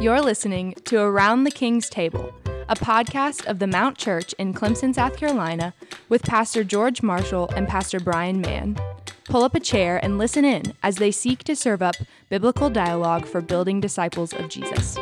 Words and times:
You're 0.00 0.20
listening 0.20 0.74
to 0.84 1.00
Around 1.00 1.42
the 1.42 1.50
King's 1.50 1.90
Table, 1.90 2.32
a 2.68 2.76
podcast 2.76 3.46
of 3.46 3.58
the 3.58 3.66
Mount 3.66 3.98
Church 3.98 4.32
in 4.34 4.54
Clemson, 4.54 4.94
South 4.94 5.16
Carolina, 5.16 5.74
with 6.08 6.22
Pastor 6.22 6.62
George 6.62 7.02
Marshall 7.02 7.50
and 7.56 7.66
Pastor 7.66 7.98
Brian 7.98 8.40
Mann. 8.40 8.78
Pull 9.24 9.42
up 9.42 9.56
a 9.56 9.60
chair 9.60 9.98
and 10.00 10.16
listen 10.16 10.44
in 10.44 10.72
as 10.84 10.96
they 10.96 11.10
seek 11.10 11.42
to 11.42 11.56
serve 11.56 11.82
up 11.82 11.96
biblical 12.28 12.70
dialogue 12.70 13.26
for 13.26 13.40
building 13.40 13.80
disciples 13.80 14.32
of 14.32 14.48
Jesus. 14.48 14.96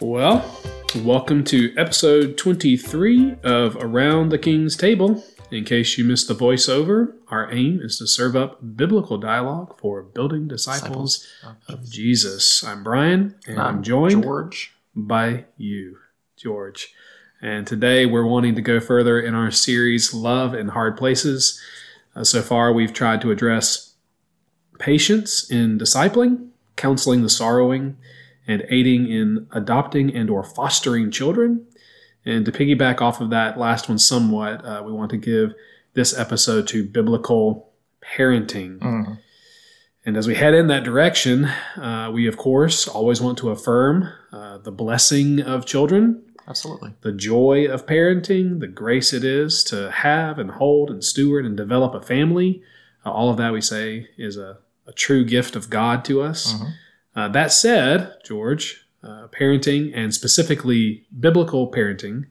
Well, 0.00 0.58
welcome 0.96 1.44
to 1.44 1.74
episode 1.76 2.38
23 2.38 3.36
of 3.42 3.76
Around 3.76 4.30
the 4.30 4.38
King's 4.38 4.74
Table. 4.74 5.22
In 5.54 5.64
case 5.64 5.96
you 5.96 6.04
missed 6.04 6.26
the 6.26 6.34
voiceover, 6.34 7.14
our 7.28 7.48
aim 7.52 7.80
is 7.80 7.96
to 7.98 8.08
serve 8.08 8.34
up 8.34 8.76
biblical 8.76 9.18
dialogue 9.18 9.78
for 9.78 10.02
building 10.02 10.48
disciples, 10.48 11.28
of 11.68 11.88
Jesus. 11.88 12.64
I'm 12.64 12.82
Brian, 12.82 13.36
and 13.46 13.60
I'm, 13.60 13.80
joined 13.80 14.24
George. 14.24 14.74
by 14.96 15.44
you, 15.56 15.98
George. 16.36 16.92
And 17.40 17.68
today 17.68 18.04
we're 18.04 18.26
wanting 18.26 18.56
to 18.56 18.62
go 18.62 18.80
further 18.80 19.20
in 19.20 19.36
our 19.36 19.52
series, 19.52 20.12
Love 20.12 20.54
in 20.54 20.70
Hard 20.70 20.96
Places. 20.96 21.60
Uh, 22.16 22.24
so 22.24 22.42
far, 22.42 22.72
we've 22.72 22.92
tried 22.92 23.20
to 23.20 23.30
address 23.30 23.94
patience 24.80 25.48
in 25.48 25.78
discipling, 25.78 26.48
counseling 26.74 27.22
the 27.22 27.30
sorrowing, 27.30 27.96
and 28.48 28.64
aiding 28.70 29.08
in 29.08 29.46
adopting 29.52 30.12
and 30.16 30.30
or 30.30 30.42
fostering 30.42 31.12
children. 31.12 31.64
And 32.26 32.44
to 32.46 32.52
piggyback 32.52 33.00
off 33.00 33.20
of 33.20 33.30
that 33.30 33.58
last 33.58 33.88
one 33.88 33.98
somewhat, 33.98 34.64
uh, 34.64 34.82
we 34.84 34.92
want 34.92 35.10
to 35.10 35.16
give 35.16 35.54
this 35.94 36.16
episode 36.16 36.66
to 36.68 36.84
biblical 36.84 37.70
parenting. 38.02 38.78
Mm. 38.78 39.18
And 40.06 40.16
as 40.16 40.26
we 40.26 40.34
head 40.34 40.54
in 40.54 40.66
that 40.68 40.84
direction, 40.84 41.46
uh, 41.76 42.10
we 42.12 42.26
of 42.26 42.36
course 42.36 42.86
always 42.86 43.20
want 43.20 43.38
to 43.38 43.50
affirm 43.50 44.10
uh, 44.32 44.58
the 44.58 44.72
blessing 44.72 45.40
of 45.40 45.64
children, 45.64 46.22
Absolutely. 46.46 46.94
the 47.00 47.12
joy 47.12 47.66
of 47.66 47.86
parenting, 47.86 48.60
the 48.60 48.66
grace 48.66 49.12
it 49.12 49.24
is 49.24 49.64
to 49.64 49.90
have 49.90 50.38
and 50.38 50.52
hold 50.52 50.90
and 50.90 51.02
steward 51.02 51.46
and 51.46 51.56
develop 51.56 51.94
a 51.94 52.02
family. 52.02 52.62
Uh, 53.04 53.12
all 53.12 53.30
of 53.30 53.38
that 53.38 53.52
we 53.52 53.60
say 53.60 54.08
is 54.18 54.36
a, 54.36 54.58
a 54.86 54.92
true 54.92 55.24
gift 55.24 55.56
of 55.56 55.70
God 55.70 56.04
to 56.06 56.20
us. 56.20 56.52
Mhm. 56.54 56.72
Uh, 57.16 57.28
that 57.28 57.52
said, 57.52 58.14
George, 58.24 58.83
uh, 59.04 59.28
parenting 59.28 59.92
and 59.94 60.14
specifically 60.14 61.04
biblical 61.20 61.70
parenting 61.70 62.24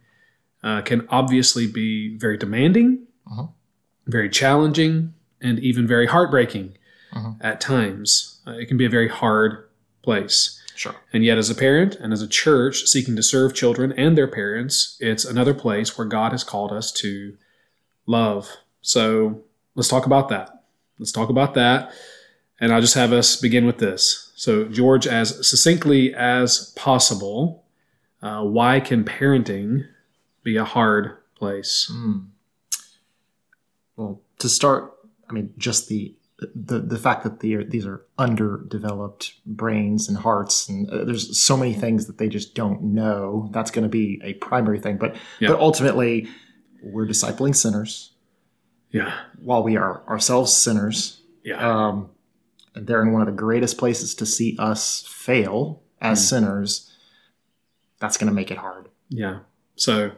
uh, 0.63 0.81
can 0.81 1.05
obviously 1.09 1.67
be 1.67 2.17
very 2.17 2.37
demanding, 2.37 3.05
Mhm. 3.27 3.51
very 4.07 4.29
challenging, 4.29 5.13
and 5.41 5.59
even 5.59 5.85
very 5.85 6.07
heartbreaking 6.07 6.77
Mhm. 7.13 7.37
at 7.41 7.61
times. 7.61 8.39
Uh, 8.47 8.51
it 8.53 8.67
can 8.67 8.77
be 8.77 8.85
a 8.85 8.89
very 8.89 9.09
hard 9.09 9.65
place. 10.01 10.59
Sure. 10.75 10.95
And 11.13 11.23
yet, 11.23 11.37
as 11.37 11.49
a 11.49 11.55
parent 11.55 11.95
and 11.95 12.11
as 12.11 12.21
a 12.21 12.27
church 12.27 12.85
seeking 12.87 13.15
to 13.15 13.23
serve 13.23 13.53
children 13.53 13.91
and 13.91 14.17
their 14.17 14.27
parents, 14.27 14.97
it's 14.99 15.23
another 15.23 15.53
place 15.53 15.97
where 15.97 16.07
God 16.07 16.31
has 16.31 16.43
called 16.43 16.71
us 16.71 16.91
to 16.93 17.37
love. 18.07 18.49
So 18.81 19.43
let's 19.75 19.87
talk 19.89 20.05
about 20.05 20.29
that. 20.29 20.63
Let's 20.97 21.11
talk 21.11 21.29
about 21.29 21.53
that. 21.53 21.93
And 22.59 22.73
I'll 22.73 22.81
just 22.81 22.95
have 22.95 23.13
us 23.13 23.35
begin 23.35 23.65
with 23.65 23.77
this. 23.77 24.22
So, 24.35 24.65
George, 24.65 25.05
as 25.07 25.47
succinctly 25.47 26.13
as 26.13 26.73
possible, 26.75 27.63
uh, 28.21 28.43
why 28.43 28.79
can 28.79 29.03
parenting 29.03 29.85
be 30.43 30.57
a 30.57 30.63
hard 30.65 31.17
place? 31.35 31.89
Mm. 31.93 32.27
Well, 33.95 34.21
to 34.39 34.49
start, 34.49 34.93
I 35.29 35.33
mean, 35.33 35.53
just 35.57 35.87
the 35.87 36.15
the 36.55 36.79
the 36.79 36.97
fact 36.97 37.23
that 37.23 37.39
the, 37.39 37.63
these 37.63 37.85
are 37.85 38.05
underdeveloped 38.17 39.33
brains 39.45 40.09
and 40.09 40.17
hearts, 40.17 40.67
and 40.67 40.89
uh, 40.89 41.05
there's 41.05 41.37
so 41.41 41.55
many 41.55 41.73
things 41.73 42.07
that 42.07 42.17
they 42.17 42.27
just 42.27 42.55
don't 42.55 42.81
know. 42.81 43.49
That's 43.53 43.71
going 43.71 43.83
to 43.83 43.89
be 43.89 44.19
a 44.23 44.33
primary 44.35 44.79
thing. 44.79 44.97
But 44.97 45.15
Yeah. 45.39 45.49
but 45.49 45.59
ultimately, 45.59 46.27
we're 46.81 47.05
discipling 47.07 47.55
sinners 47.55 48.11
Yeah. 48.91 49.13
while 49.39 49.63
we 49.63 49.77
are 49.77 50.03
ourselves 50.07 50.51
sinners. 50.53 51.21
Yeah. 51.45 51.57
um, 51.87 52.09
they're 52.75 53.01
in 53.01 53.11
one 53.13 53.21
of 53.21 53.27
the 53.27 53.31
greatest 53.33 53.77
places 53.77 54.15
to 54.15 54.25
see 54.25 54.55
us 54.59 55.03
fail 55.07 55.81
as 56.01 56.19
Hmm. 56.19 56.35
sinners. 56.35 56.91
That's 57.99 58.17
going 58.17 58.27
to 58.29 58.33
make 58.33 58.51
it 58.51 58.57
hard. 58.57 58.89
Yeah. 59.09 59.39
So 59.75 60.11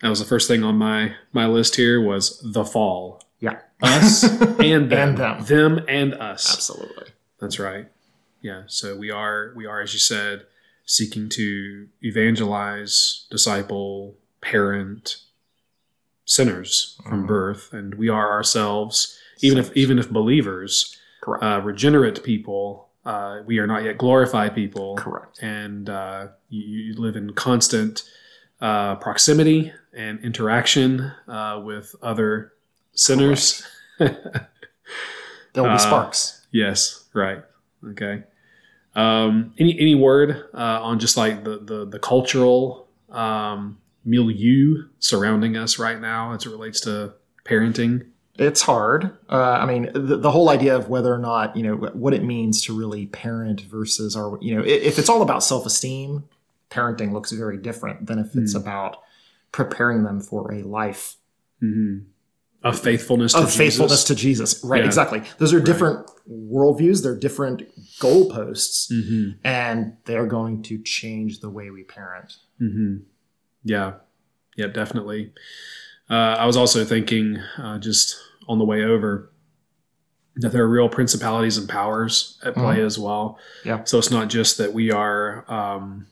that 0.00 0.08
was 0.08 0.18
the 0.18 0.24
first 0.26 0.48
thing 0.48 0.62
on 0.64 0.76
my 0.76 1.14
my 1.32 1.46
list 1.46 1.76
here 1.76 2.00
was 2.00 2.40
the 2.44 2.64
fall. 2.64 3.22
Yeah, 3.40 3.58
Us 3.82 4.22
and 4.60 4.90
them. 4.90 4.92
And 4.92 5.18
them. 5.18 5.44
Them 5.44 5.84
and 5.88 6.14
us. 6.14 6.52
absolutely. 6.52 7.08
That's 7.40 7.58
right. 7.58 7.88
Yeah. 8.40 8.62
So 8.66 8.96
we 8.96 9.10
are 9.10 9.52
we 9.56 9.66
are, 9.66 9.80
as 9.80 9.92
you 9.92 9.98
said, 9.98 10.46
seeking 10.84 11.28
to 11.30 11.88
evangelize, 12.02 13.26
disciple, 13.30 14.16
parent 14.40 15.16
sinners 16.24 16.96
from 17.08 17.24
Mhm. 17.24 17.28
birth, 17.28 17.72
and 17.72 17.94
we 17.96 18.08
are 18.08 18.30
ourselves, 18.30 19.18
even 19.40 19.58
if 19.58 19.76
even 19.76 19.98
if 19.98 20.08
believers, 20.10 20.96
Correct. 21.22 21.42
uh, 21.42 21.60
regenerate 21.62 22.22
people, 22.22 22.90
uh, 23.06 23.40
we 23.46 23.58
are 23.58 23.66
not 23.66 23.84
yet 23.84 23.96
glorified 23.96 24.54
people, 24.54 24.96
Correct. 24.96 25.42
and 25.42 25.88
uh, 25.88 26.28
you, 26.50 26.62
you 26.62 27.00
live 27.00 27.16
in 27.16 27.32
constant 27.32 28.02
uh, 28.60 28.96
proximity 28.96 29.72
and 29.94 30.20
interaction 30.20 31.12
uh, 31.28 31.60
with 31.64 31.94
other 32.02 32.52
sinners. 32.92 33.66
There 35.52 35.62
will 35.62 35.70
uh, 35.70 35.74
be 35.74 35.78
sparks. 35.80 36.46
Yes, 36.50 37.04
right. 37.12 37.42
Okay. 37.90 38.22
Um, 38.94 39.54
any 39.58 39.78
any 39.78 39.94
word 39.94 40.44
uh, 40.54 40.82
on 40.82 40.98
just 40.98 41.16
like 41.16 41.44
the 41.44 41.58
the, 41.58 41.84
the 41.86 41.98
cultural 41.98 42.88
um, 43.10 43.78
milieu 44.04 44.84
surrounding 44.98 45.56
us 45.56 45.78
right 45.78 46.00
now 46.00 46.32
as 46.32 46.46
it 46.46 46.50
relates 46.50 46.80
to 46.80 47.14
parenting? 47.44 48.06
It's 48.38 48.62
hard. 48.62 49.16
Uh, 49.28 49.36
I 49.42 49.66
mean, 49.66 49.90
the, 49.92 50.16
the 50.16 50.30
whole 50.30 50.48
idea 50.48 50.74
of 50.74 50.88
whether 50.88 51.12
or 51.14 51.18
not 51.18 51.54
you 51.56 51.62
know 51.62 51.74
what 51.76 52.14
it 52.14 52.24
means 52.24 52.62
to 52.64 52.76
really 52.78 53.06
parent 53.06 53.60
versus, 53.62 54.16
or 54.16 54.38
you 54.40 54.54
know, 54.56 54.62
if 54.64 54.98
it's 54.98 55.08
all 55.10 55.20
about 55.22 55.42
self-esteem, 55.44 56.24
parenting 56.70 57.12
looks 57.12 57.30
very 57.32 57.58
different 57.58 58.06
than 58.06 58.18
if 58.18 58.34
it's 58.34 58.52
Hmm. 58.52 58.58
about 58.62 58.96
preparing 59.52 60.02
them 60.04 60.20
for 60.20 60.52
a 60.52 60.62
life 60.62 61.16
Mm-hmm. 61.62 62.06
Of 62.64 62.78
faithfulness 62.80 63.32
to 63.34 63.40
of 63.40 63.52
faithfulness 63.52 64.02
Jesus. 64.02 64.04
to 64.04 64.14
Jesus. 64.14 64.64
Right, 64.64 64.80
Yeah. 64.80 64.86
exactly. 64.86 65.22
Those 65.38 65.52
are 65.52 65.58
Right. 65.58 65.66
different 65.66 66.06
worldviews. 66.30 67.02
They're 67.02 67.16
different 67.18 67.62
goalposts. 68.00 68.88
hmm 68.88 69.30
and 69.44 69.96
they're 70.06 70.26
going 70.26 70.62
to 70.64 70.78
change 70.82 71.40
the 71.40 71.50
way 71.50 71.70
we 71.70 71.82
parent. 71.84 72.36
hmm 72.58 72.96
Yeah. 73.64 73.94
Yeah, 74.56 74.68
definitely. 74.68 75.32
Uh, 76.12 76.36
I 76.38 76.44
was 76.46 76.56
also 76.58 76.84
thinking 76.84 77.38
uh, 77.56 77.78
just 77.78 78.16
on 78.48 78.58
the 78.58 78.64
way 78.66 78.84
over 78.84 79.30
that 80.36 80.52
there 80.52 80.62
are 80.62 80.68
real 80.68 80.88
principalities 80.88 81.56
and 81.56 81.66
powers 81.68 82.38
at 82.44 82.54
play 82.54 82.82
as 82.82 82.98
well. 82.98 83.38
Yeah. 83.64 83.84
So 83.84 83.98
it's 83.98 84.10
not 84.10 84.28
just 84.28 84.58
that 84.58 84.72
we 84.74 84.90
are, 84.90 85.50
um, 85.50 86.06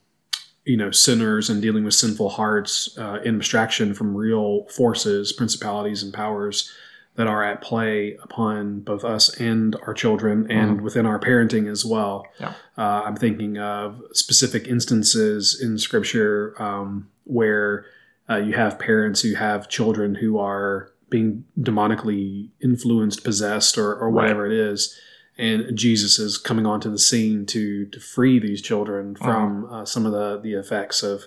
you 0.65 0.77
know, 0.77 0.91
sinners 0.91 1.51
and 1.51 1.61
dealing 1.61 1.85
with 1.85 1.95
sinful 1.95 2.31
hearts 2.31 2.97
uh, 2.99 3.19
in 3.25 3.37
abstraction 3.37 3.93
from 3.95 4.15
real 4.17 4.65
forces, 4.69 5.33
principalities, 5.33 6.03
and 6.03 6.13
powers 6.15 6.71
that 7.17 7.27
are 7.27 7.43
at 7.45 7.61
play 7.61 8.17
upon 8.23 8.81
both 8.81 9.05
us 9.05 9.29
and 9.41 9.77
our 9.87 9.93
children 9.93 10.47
and 10.51 10.81
Mhm. 10.81 10.83
within 10.83 11.05
our 11.07 11.19
parenting 11.19 11.71
as 11.71 11.85
well. 11.85 12.27
Yeah. 12.39 12.55
Uh, 12.79 13.03
I'm 13.07 13.17
thinking 13.17 13.59
of 13.59 14.01
specific 14.13 14.67
instances 14.69 15.59
in 15.61 15.77
Scripture 15.79 16.55
um, 16.63 17.09
where 17.25 17.85
uh, 18.31 18.37
you 18.37 18.53
have 18.53 18.79
parents 18.79 19.23
who 19.23 19.35
have 19.35 19.69
children 19.69 20.15
who 20.15 20.39
are 20.39 20.93
being 21.11 21.45
demonically 21.59 22.51
influenced, 22.63 23.25
possessed, 23.25 23.77
or, 23.77 23.95
or 23.95 24.11
whatever 24.11 24.47
it 24.47 24.53
is. 24.53 24.97
And 25.37 25.77
Jesus 25.77 26.19
is 26.19 26.39
coming 26.39 26.67
onto 26.67 26.91
the 26.91 26.99
scene 26.99 27.47
to 27.47 27.87
to 27.87 28.01
free 28.01 28.39
these 28.39 28.63
children 28.63 29.17
from 29.17 29.67
uh, 29.71 29.85
some 29.85 30.07
of 30.07 30.13
the 30.13 30.39
the 30.41 30.53
effects 30.53 31.03
of 31.03 31.25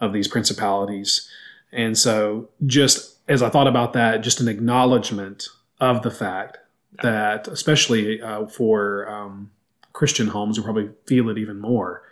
of 0.00 0.12
these 0.12 0.28
principalities. 0.28 1.28
And 1.72 1.96
so, 1.96 2.48
just 2.66 3.18
as 3.28 3.42
I 3.42 3.50
thought 3.50 3.68
about 3.68 3.92
that, 3.92 4.22
just 4.22 4.40
an 4.40 4.48
acknowledgement 4.48 5.48
of 5.78 6.02
the 6.02 6.10
fact 6.10 6.58
that, 7.02 7.46
especially 7.48 8.20
uh, 8.20 8.46
for 8.46 9.08
um, 9.08 9.50
Christian 9.92 10.28
homes, 10.28 10.58
we 10.58 10.64
probably 10.64 10.90
feel 11.06 11.28
it 11.28 11.38
even 11.38 11.60
more. 11.60 12.02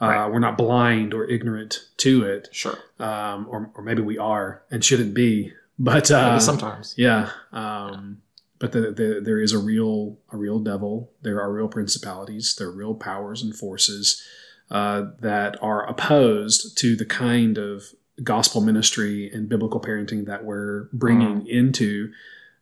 Uh, 0.00 0.06
Right. 0.06 0.32
We're 0.32 0.38
not 0.38 0.56
blind 0.56 1.12
or 1.12 1.24
ignorant 1.24 1.80
to 1.98 2.24
it, 2.24 2.48
Sure. 2.52 2.78
um, 2.98 3.46
or, 3.50 3.70
or 3.74 3.82
maybe 3.82 4.00
we 4.02 4.16
are 4.18 4.62
and 4.70 4.84
shouldn't 4.84 5.14
be. 5.14 5.52
But 5.82 6.10
uh, 6.10 6.38
sometimes. 6.38 6.92
yeah, 6.98 7.30
um, 7.52 8.20
but 8.58 8.72
the, 8.72 8.92
the, 8.92 9.20
there 9.24 9.40
is 9.40 9.52
a 9.54 9.58
real 9.58 10.18
a 10.30 10.36
real 10.36 10.58
devil. 10.58 11.10
There 11.22 11.40
are 11.40 11.50
real 11.50 11.68
principalities. 11.68 12.54
There 12.58 12.68
are 12.68 12.70
real 12.76 12.92
powers 12.94 13.42
and 13.42 13.56
forces 13.56 14.22
uh, 14.70 15.06
that 15.20 15.56
are 15.62 15.88
opposed 15.88 16.76
to 16.78 16.96
the 16.96 17.06
kind 17.06 17.56
of 17.56 17.94
gospel 18.22 18.60
ministry 18.60 19.30
and 19.32 19.48
biblical 19.48 19.80
parenting 19.80 20.26
that 20.26 20.44
we're 20.44 20.88
bringing 20.92 21.46
into 21.46 22.12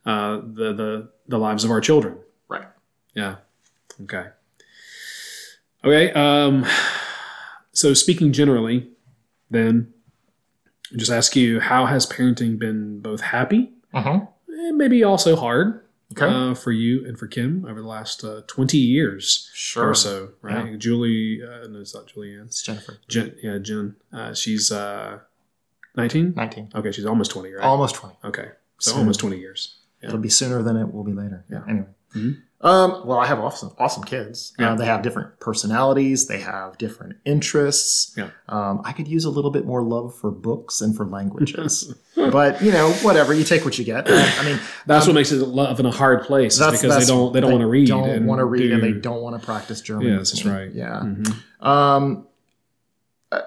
uh, 0.06 0.36
the 0.36 0.72
the 0.72 1.08
the 1.26 1.38
lives 1.38 1.64
of 1.64 1.72
our 1.72 1.80
children. 1.80 2.18
Right. 2.48 2.68
Yeah. 3.14 3.36
Okay. 4.04 4.26
Okay. 5.84 6.12
Um, 6.12 6.64
so 7.78 7.94
speaking 7.94 8.32
generally, 8.32 8.78
then, 9.50 9.92
I 10.92 10.96
just 10.96 11.10
ask 11.12 11.36
you, 11.36 11.60
how 11.60 11.86
has 11.86 12.06
parenting 12.06 12.58
been 12.58 13.00
both 13.00 13.20
happy 13.20 13.62
Uh-huh. 13.94 14.20
and 14.48 14.76
maybe 14.76 15.04
also 15.04 15.36
hard 15.36 15.84
Okay. 16.12 16.26
uh, 16.26 16.54
for 16.54 16.72
you 16.72 17.04
and 17.06 17.18
for 17.18 17.26
Kim 17.28 17.64
over 17.68 17.80
the 17.82 17.86
last 17.96 18.24
uh, 18.24 18.40
twenty 18.46 18.78
years 18.78 19.50
sure. 19.54 19.90
or 19.90 19.94
so? 19.94 20.30
Right. 20.42 20.78
Julie, 20.78 21.40
uh, 21.42 21.68
no, 21.68 21.80
it's 21.80 21.94
not 21.94 22.06
Julianne. 22.10 22.46
It's 22.46 22.62
Jennifer. 22.62 22.94
Jen, 23.08 23.34
yeah, 23.42 23.58
Jen. 23.58 23.94
Uh, 24.12 24.32
she's 24.34 24.72
uh, 24.72 25.18
nineteen. 25.96 26.32
19. 26.34 26.70
Okay, 26.74 26.92
she's 26.92 27.04
almost 27.06 27.30
twenty, 27.30 27.52
right? 27.52 27.62
Almost 27.64 27.94
20. 27.96 28.16
okay, 28.24 28.48
so 28.80 28.90
Soon. 28.92 29.00
almost 29.00 29.20
twenty 29.20 29.38
years. 29.38 29.76
Yeah. 30.02 30.08
It'll 30.08 30.20
be 30.30 30.30
sooner 30.40 30.62
than 30.62 30.76
it 30.76 30.92
will 30.94 31.04
be 31.04 31.12
later. 31.12 31.44
Yeah. 31.50 31.62
Anyway. 31.68 31.92
Mhm. 32.16 32.42
Um, 32.60 33.06
well, 33.06 33.18
I 33.18 33.26
have 33.26 33.38
awesome, 33.38 33.70
awesome 33.78 34.02
kids. 34.02 34.52
Yeah. 34.58 34.72
Uh, 34.72 34.74
they 34.74 34.84
have 34.86 35.02
different 35.02 35.38
personalities. 35.38 36.26
They 36.26 36.40
have 36.40 36.76
different 36.76 37.16
interests. 37.24 38.12
Yeah. 38.16 38.30
Um, 38.48 38.80
I 38.84 38.92
could 38.92 39.06
use 39.06 39.24
a 39.24 39.30
little 39.30 39.52
bit 39.52 39.64
more 39.64 39.80
love 39.82 40.12
for 40.16 40.32
books 40.32 40.80
and 40.80 40.96
for 40.96 41.06
languages, 41.06 41.94
but 42.16 42.60
you 42.60 42.72
know, 42.72 42.90
whatever. 43.02 43.32
You 43.32 43.44
take 43.44 43.64
what 43.64 43.78
you 43.78 43.84
get. 43.84 44.10
I, 44.10 44.44
mean, 44.44 44.58
That's 44.86 45.04
um, 45.06 45.10
what 45.10 45.20
makes 45.20 45.30
it 45.30 45.36
love 45.46 45.78
in 45.78 45.86
a 45.86 45.92
hard 45.92 46.24
place. 46.24 46.58
that's 46.58 46.72
because 46.82 46.90
that's- 46.90 47.06
they 47.06 47.12
don't 47.14 47.32
they 47.32 47.40
don't 47.40 47.52
want 47.52 47.60
to 47.62 47.68
read. 47.68 47.86
Don't 47.86 48.26
want 48.26 48.40
to 48.40 48.44
read, 48.44 48.72
and 48.72 48.82
they 48.82 48.92
don't 48.92 49.22
want 49.22 49.40
to 49.40 49.46
practice 49.46 49.80
German. 49.80 50.06
With 50.06 50.16
that's 50.18 50.44
right. 50.44 50.72
Yeah. 50.72 51.00
Mhm. 51.04 51.64
Um, 51.64 52.26
uh, 53.30 53.40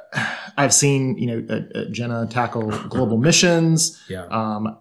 I've 0.57 0.73
seen 0.73 1.17
you 1.17 1.27
know 1.27 1.45
uh, 1.53 1.79
uh, 1.79 1.85
Jenna 1.91 2.27
tackle 2.29 2.69
global 2.87 3.17
missions. 3.17 4.01
Yeah. 4.07 4.25
Um, 4.27 4.77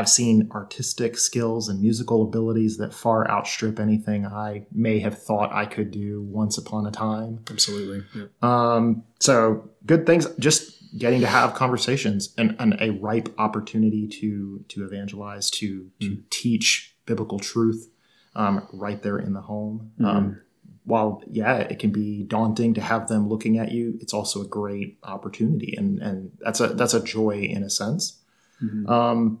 I've 0.00 0.08
seen 0.08 0.48
artistic 0.52 1.18
skills 1.18 1.68
and 1.68 1.82
musical 1.82 2.22
abilities 2.22 2.78
that 2.78 2.94
far 2.94 3.30
outstrip 3.30 3.78
anything 3.78 4.24
I 4.24 4.64
may 4.72 4.98
have 5.00 5.22
thought 5.22 5.52
I 5.52 5.66
could 5.66 5.90
do 5.90 6.22
once 6.22 6.56
upon 6.56 6.86
a 6.86 6.90
time. 6.90 7.44
Absolutely. 7.50 8.02
Yeah. 8.14 8.24
Um, 8.40 9.04
so 9.18 9.68
good 9.84 10.06
things. 10.06 10.26
Just 10.38 10.96
getting 10.96 11.20
to 11.20 11.26
have 11.26 11.52
conversations 11.52 12.32
and, 12.38 12.56
and 12.58 12.78
a 12.80 12.92
ripe 12.92 13.28
opportunity 13.36 14.08
to 14.08 14.64
to 14.68 14.86
evangelize, 14.86 15.50
to 15.50 15.90
to 16.00 16.22
teach 16.30 16.96
biblical 17.04 17.38
truth 17.38 17.90
um, 18.34 18.66
right 18.72 19.02
there 19.02 19.18
in 19.18 19.34
the 19.34 19.42
home. 19.42 19.92
Um, 20.02 20.40
while 20.84 21.22
yeah, 21.30 21.58
it 21.58 21.78
can 21.78 21.90
be 21.90 22.22
daunting 22.22 22.72
to 22.72 22.80
have 22.80 23.06
them 23.08 23.28
looking 23.28 23.58
at 23.58 23.70
you, 23.70 23.98
it's 24.00 24.14
also 24.14 24.40
a 24.40 24.46
great 24.46 24.96
opportunity, 25.02 25.74
and 25.76 26.00
and 26.00 26.32
that's 26.40 26.60
a 26.60 26.68
that's 26.68 26.94
a 26.94 27.04
joy 27.04 27.42
in 27.42 27.62
a 27.62 27.68
sense. 27.68 28.16
Mhm. 28.62 28.88
Um, 28.88 29.40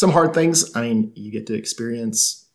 some 0.00 0.10
hard 0.18 0.32
things. 0.34 0.56
I 0.76 0.80
mean, 0.86 1.12
you 1.14 1.30
get 1.30 1.46
to 1.48 1.54
experience 1.54 2.46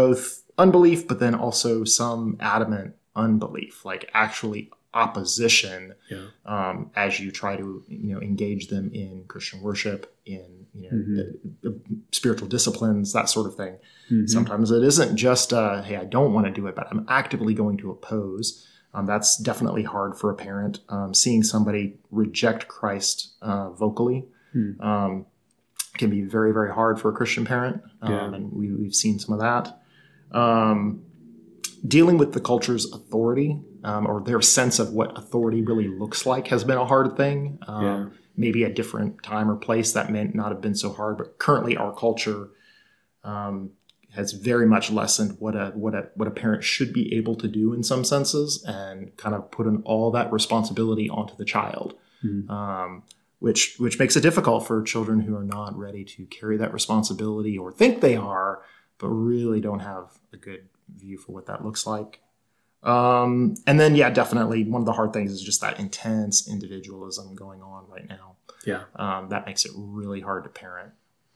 both 0.00 0.42
unbelief, 0.64 1.08
but 1.08 1.18
then 1.18 1.34
also 1.34 1.84
some 1.84 2.36
adamant 2.40 2.94
unbelief, 3.16 3.84
like 3.84 4.02
actually 4.14 4.70
opposition 4.92 5.94
Yeah. 6.10 6.26
um, 6.54 6.90
as 6.94 7.18
you 7.18 7.28
try 7.32 7.56
to 7.62 7.66
you 7.88 8.12
know 8.14 8.20
engage 8.30 8.64
them 8.68 8.86
in 8.92 9.24
Christian 9.32 9.58
worship, 9.68 10.00
in 10.26 10.48
you 10.74 10.88
know 10.90 10.96
Mhm. 10.96 11.18
uh, 11.20 11.68
uh, 11.68 11.72
spiritual 12.12 12.48
disciplines, 12.56 13.12
that 13.12 13.28
sort 13.28 13.46
of 13.50 13.54
thing. 13.62 13.74
Mhm. 14.10 14.28
Sometimes 14.36 14.70
it 14.70 14.84
isn't 14.92 15.16
just 15.16 15.52
uh, 15.52 15.82
hey, 15.82 15.96
I 15.96 16.06
don't 16.16 16.32
want 16.34 16.46
to 16.46 16.52
do 16.60 16.66
it, 16.68 16.74
but 16.76 16.86
I'm 16.90 17.04
actively 17.08 17.54
going 17.62 17.76
to 17.78 17.90
oppose. 17.90 18.46
Um, 18.94 19.06
that's 19.06 19.36
definitely 19.50 19.82
hard 19.82 20.12
for 20.20 20.28
a 20.30 20.34
parent. 20.48 20.74
Um, 20.88 21.10
seeing 21.14 21.42
somebody 21.42 21.84
reject 22.22 22.68
Christ 22.68 23.16
uh, 23.42 23.70
vocally 23.70 24.20
Hmm. 24.52 24.70
Can 25.98 26.10
be 26.10 26.22
very, 26.22 26.52
very 26.52 26.72
hard 26.72 27.00
for 27.00 27.08
a 27.10 27.12
Christian 27.12 27.44
parent, 27.44 27.82
um, 28.02 28.12
Yeah. 28.12 28.34
and 28.34 28.52
we, 28.52 28.72
we've 28.72 28.94
seen 28.94 29.18
some 29.18 29.32
of 29.34 29.40
that. 29.40 29.80
Um, 30.32 31.02
dealing 31.86 32.16
with 32.18 32.32
the 32.32 32.40
culture's 32.40 32.90
authority 32.92 33.60
um, 33.84 34.06
or 34.06 34.20
their 34.22 34.40
sense 34.40 34.78
of 34.78 34.92
what 34.92 35.16
authority 35.18 35.62
really 35.62 35.86
looks 35.88 36.24
like 36.26 36.48
has 36.48 36.64
been 36.64 36.78
a 36.78 36.84
hard 36.86 37.16
thing. 37.16 37.58
Um, 37.68 37.84
Yeah. 37.84 38.06
Maybe 38.36 38.64
a 38.64 38.68
different 38.72 39.22
time 39.22 39.48
or 39.48 39.54
place 39.54 39.92
that 39.92 40.10
may 40.10 40.24
not 40.24 40.50
have 40.50 40.60
been 40.60 40.74
so 40.74 40.92
hard, 40.92 41.18
but 41.18 41.38
currently 41.38 41.76
our 41.76 41.94
culture 41.94 42.48
um, 43.22 43.70
has 44.12 44.32
very 44.32 44.66
much 44.66 44.90
lessened 44.90 45.36
what 45.38 45.54
a 45.54 45.70
what 45.76 45.94
a 45.94 46.08
what 46.16 46.26
a 46.26 46.32
parent 46.32 46.64
should 46.64 46.92
be 46.92 47.14
able 47.14 47.36
to 47.36 47.46
do 47.46 47.72
in 47.72 47.84
some 47.84 48.02
senses, 48.02 48.64
and 48.66 49.16
kind 49.16 49.36
of 49.36 49.52
put 49.52 49.68
in 49.68 49.82
all 49.84 50.10
that 50.10 50.32
responsibility 50.32 51.08
onto 51.08 51.36
the 51.36 51.44
child, 51.44 51.94
Mhm. 52.24 52.50
um, 52.50 53.02
which 53.38 53.76
which 53.78 53.98
makes 53.98 54.16
it 54.16 54.20
difficult 54.20 54.66
for 54.66 54.82
children 54.82 55.20
who 55.20 55.36
are 55.36 55.44
not 55.44 55.76
ready 55.76 56.04
to 56.04 56.26
carry 56.26 56.56
that 56.56 56.72
responsibility 56.72 57.58
or 57.58 57.72
think 57.72 58.00
they 58.00 58.16
are, 58.16 58.62
but 58.98 59.08
really 59.08 59.60
don't 59.60 59.80
have 59.80 60.18
a 60.32 60.36
good 60.36 60.68
view 60.96 61.18
for 61.18 61.32
what 61.32 61.46
that 61.46 61.64
looks 61.64 61.86
like. 61.86 62.20
Um, 62.82 63.54
and 63.66 63.80
then, 63.80 63.94
yeah, 63.94 64.10
definitely 64.10 64.64
one 64.64 64.82
of 64.82 64.86
the 64.86 64.92
hard 64.92 65.12
things 65.12 65.32
is 65.32 65.42
just 65.42 65.62
that 65.62 65.80
intense 65.80 66.48
individualism 66.48 67.34
going 67.34 67.62
on 67.62 67.86
right 67.88 68.06
now. 68.06 68.36
Yeah. 68.66 68.82
Um, 68.96 69.30
that 69.30 69.46
makes 69.46 69.64
it 69.64 69.72
really 69.74 70.20
hard 70.20 70.44
to 70.44 70.50
parent 70.50 70.92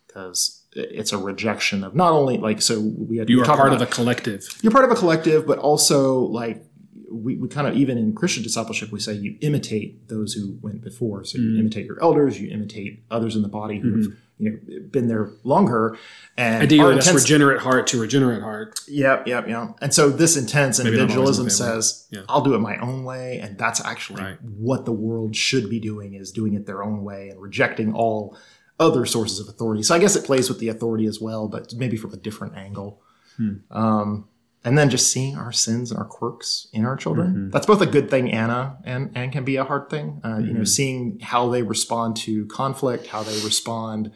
because 0.07 0.63
it's 0.73 1.13
a 1.13 1.19
rejection 1.19 1.85
of 1.85 1.95
not 1.95 2.13
only 2.13 2.39
like 2.39 2.63
so 2.63 2.81
we 2.81 3.19
had 3.19 3.29
you 3.29 3.43
are 3.43 3.45
part 3.45 3.73
of 3.73 3.81
a 3.83 3.87
collective. 3.87 4.47
you're 4.63 4.73
part 4.73 4.85
of 4.85 4.91
a 4.91 4.95
collective, 4.95 5.47
but 5.47 5.59
also 5.59 6.21
like 6.21 6.65
we, 7.11 7.37
we 7.37 7.49
kind 7.49 7.67
of 7.67 7.77
even 7.77 7.97
in 7.99 8.15
Christian 8.15 8.43
discipleship 8.43 8.93
we 8.93 9.01
say 9.01 9.13
you 9.15 9.37
imitate 9.41 10.09
those 10.09 10.35
who 10.35 10.59
went 10.61 10.83
before. 10.83 11.25
So 11.25 11.39
you 11.39 11.51
Mhm. 11.51 11.61
imitate 11.61 11.87
your 11.87 12.03
elders, 12.03 12.41
you 12.41 12.51
imitate 12.51 13.03
others 13.11 13.35
in 13.37 13.43
the 13.43 13.49
body 13.49 13.79
who 13.81 13.91
have 13.97 14.01
Mm-hmm. 14.07 14.15
you 14.45 14.51
know 14.53 14.81
been 14.91 15.09
there 15.09 15.31
longer. 15.43 15.97
And 16.37 16.63
Ideally, 16.63 16.95
that's 16.95 17.07
intense- 17.09 17.25
regenerate 17.25 17.61
heart 17.61 17.87
to 17.89 18.01
regenerate 18.01 18.43
heart. 18.43 18.79
Yep, 18.89 19.27
yep, 19.27 19.49
yep. 19.49 19.77
And 19.81 19.93
so 19.93 20.11
this 20.11 20.37
intense 20.37 20.79
Maybe 20.79 20.91
individualism 20.97 21.45
the 21.47 21.51
same 21.51 21.67
way. 21.69 21.75
says, 21.81 22.07
Yeah. 22.11 22.21
I'll 22.29 22.43
do 22.43 22.55
it 22.55 22.59
my 22.61 22.77
own 22.79 23.05
way. 23.05 23.39
And 23.43 23.57
that's 23.59 23.85
actually 23.85 24.23
Right. 24.23 24.43
what 24.43 24.85
the 24.85 24.93
world 24.93 25.35
should 25.35 25.69
be 25.71 25.81
doing 25.81 26.15
is 26.15 26.31
doing 26.31 26.55
it 26.55 26.67
their 26.67 26.83
own 26.85 27.03
way 27.05 27.31
and 27.31 27.41
rejecting 27.41 27.93
all 27.95 28.37
other 28.79 29.05
sources 29.07 29.41
of 29.41 29.49
authority. 29.49 29.83
So 29.83 29.95
I 29.95 29.99
guess 29.99 30.15
it 30.15 30.25
plays 30.25 30.49
with 30.49 30.61
the 30.61 30.69
authority 30.69 31.07
as 31.07 31.21
well, 31.21 31.49
but 31.49 31.75
maybe 31.75 31.97
from 31.97 32.13
a 32.13 32.17
different 32.17 32.55
angle. 32.57 33.01
Hmm. 33.37 33.55
Um, 33.73 34.25
and 34.69 34.77
then 34.77 34.91
just 34.91 35.11
seeing 35.11 35.35
our 35.37 35.51
sins 35.51 35.91
and 35.91 35.99
our 35.99 36.05
quirks 36.05 36.69
in 36.75 36.85
our 36.85 36.95
children. 36.97 37.29
Mhm. 37.35 37.53
That's 37.53 37.67
both 37.67 37.81
a 37.81 37.87
good 37.87 38.11
thing 38.11 38.31
anna 38.31 38.77
and, 38.85 39.11
and 39.15 39.33
can 39.33 39.45
be 39.45 39.57
a 39.57 39.65
hard 39.65 39.89
thing. 39.89 40.21
Uh, 40.23 40.39
You 40.39 40.53
know, 40.53 40.61
Mhm. 40.61 40.69
seeing 40.69 41.19
how 41.23 41.49
they 41.49 41.63
respond 41.63 42.17
to 42.27 42.45
conflict, 42.47 43.07
how 43.09 43.23
they 43.23 43.39
respond, 43.45 44.11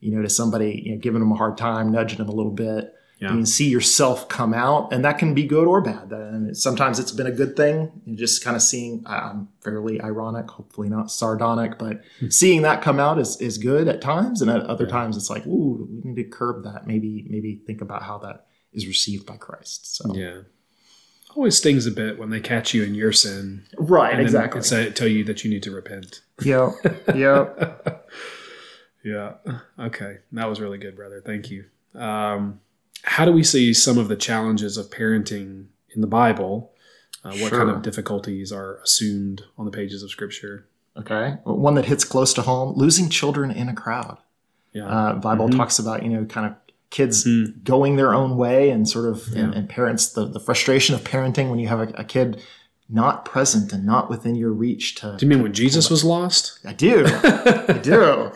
you 0.00 0.14
know, 0.14 0.22
to 0.22 0.28
somebody, 0.28 0.82
you 0.84 0.92
know, 0.94 1.00
giving 1.00 1.20
them 1.20 1.32
a 1.32 1.36
hard 1.36 1.56
time, 1.56 1.90
nudging 1.90 2.18
them 2.18 2.28
a 2.28 2.34
little 2.40 2.52
bit 2.52 2.92
Yeah. 3.18 3.30
you 3.30 3.36
can 3.38 3.46
see 3.46 3.68
yourself 3.70 4.28
come 4.28 4.52
out 4.52 4.92
and 4.92 5.02
that 5.06 5.16
can 5.16 5.32
be 5.32 5.44
good 5.46 5.66
or 5.66 5.80
bad 5.80 6.12
and 6.12 6.54
sometimes 6.54 6.98
it's 6.98 7.12
been 7.12 7.26
a 7.26 7.32
good 7.32 7.56
thing 7.56 7.90
just 8.14 8.44
kind 8.44 8.54
of 8.54 8.60
seeing 8.60 9.02
i'm 9.06 9.48
fairly 9.64 9.98
ironic 10.02 10.50
hopefully 10.50 10.90
not 10.90 11.10
sardonic 11.10 11.78
but 11.78 12.02
seeing 12.28 12.60
that 12.60 12.82
come 12.82 13.00
out 13.00 13.18
is, 13.18 13.40
is 13.40 13.56
good 13.56 13.88
at 13.88 14.02
times 14.02 14.42
and 14.42 14.50
at 14.50 14.60
other 14.72 14.84
Yeah. 14.84 14.90
times 14.98 15.16
it's 15.16 15.30
like 15.30 15.46
ooh 15.46 15.88
we 15.90 16.02
need 16.10 16.16
to 16.16 16.24
curb 16.24 16.62
that 16.64 16.86
maybe 16.86 17.24
maybe 17.30 17.62
think 17.66 17.80
about 17.80 18.02
how 18.02 18.18
that 18.18 18.44
is 18.76 18.86
received 18.86 19.26
by 19.26 19.36
christ 19.36 19.96
so 19.96 20.14
Yeah. 20.14 20.42
Always 21.34 21.54
stings 21.58 21.84
a 21.86 21.90
bit 21.90 22.18
when 22.18 22.30
they 22.30 22.40
catch 22.40 22.72
you 22.72 22.82
in 22.82 22.94
your 22.94 23.12
sin. 23.12 23.66
right 23.76 24.18
exactly 24.18 24.62
Say, 24.62 24.90
tell 24.90 25.06
you 25.08 25.22
that 25.24 25.44
you 25.44 25.50
need 25.50 25.62
to 25.64 25.70
repent. 25.70 26.22
yeah 26.42 26.70
yeah 27.14 27.48
yeah. 29.04 29.34
Okay. 29.78 30.18
That 30.32 30.46
was 30.48 30.60
really 30.60 30.78
good, 30.78 30.96
brother. 30.96 31.22
Thank 31.24 31.50
you. 31.50 31.64
Um, 31.94 32.60
how 33.02 33.24
do 33.24 33.32
we 33.32 33.44
see 33.44 33.72
some 33.72 33.98
of 33.98 34.08
the 34.08 34.16
challenges 34.16 34.76
of 34.76 34.90
parenting 34.90 35.66
in 35.94 36.00
the 36.00 36.06
Bible? 36.06 36.72
Uh, 37.24 37.32
what 37.36 37.52
kind 37.52 37.70
of 37.70 37.82
difficulties 37.82 38.50
are 38.52 38.78
assumed 38.78 39.44
on 39.58 39.64
the 39.64 39.70
pages 39.70 40.02
of 40.02 40.10
Scripture? 40.10 40.66
okay 40.98 41.36
Well, 41.44 41.58
one 41.58 41.74
that 41.74 41.84
hits 41.84 42.04
close 42.04 42.32
to 42.34 42.42
home 42.42 42.74
losing 42.74 43.10
children 43.10 43.50
in 43.50 43.68
a 43.68 43.74
crowd 43.74 44.16
Yeah. 44.72 44.86
uh, 44.86 45.12
bible 45.16 45.46
Mhm. 45.48 45.56
talks 45.58 45.78
about 45.78 46.02
you 46.02 46.08
know 46.08 46.24
kind 46.24 46.46
of 46.46 46.52
kids 46.90 47.24
Mhm. 47.24 47.64
going 47.64 47.96
their 47.96 48.14
own 48.14 48.36
way 48.36 48.70
and 48.70 48.88
sort 48.88 49.06
of 49.08 49.26
and, 49.34 49.52
Yeah. 49.52 49.58
and 49.58 49.68
parents 49.68 50.08
the, 50.12 50.24
the 50.26 50.40
frustration 50.40 50.94
of 50.94 51.02
parenting 51.04 51.50
when 51.50 51.58
you 51.58 51.68
have 51.68 51.80
a, 51.80 51.88
a 51.96 52.04
kid 52.04 52.40
not 52.88 53.24
present 53.24 53.72
and 53.72 53.84
not 53.84 54.08
within 54.08 54.36
your 54.36 54.52
reach 54.52 54.94
to 54.94 55.16
do 55.18 55.26
you 55.26 55.28
mean 55.28 55.42
when 55.42 55.52
Jesus 55.52 55.90
was 55.90 56.04
lost? 56.04 56.60
i 56.64 56.72
do 56.72 57.04
i 57.06 57.72
do 57.82 58.30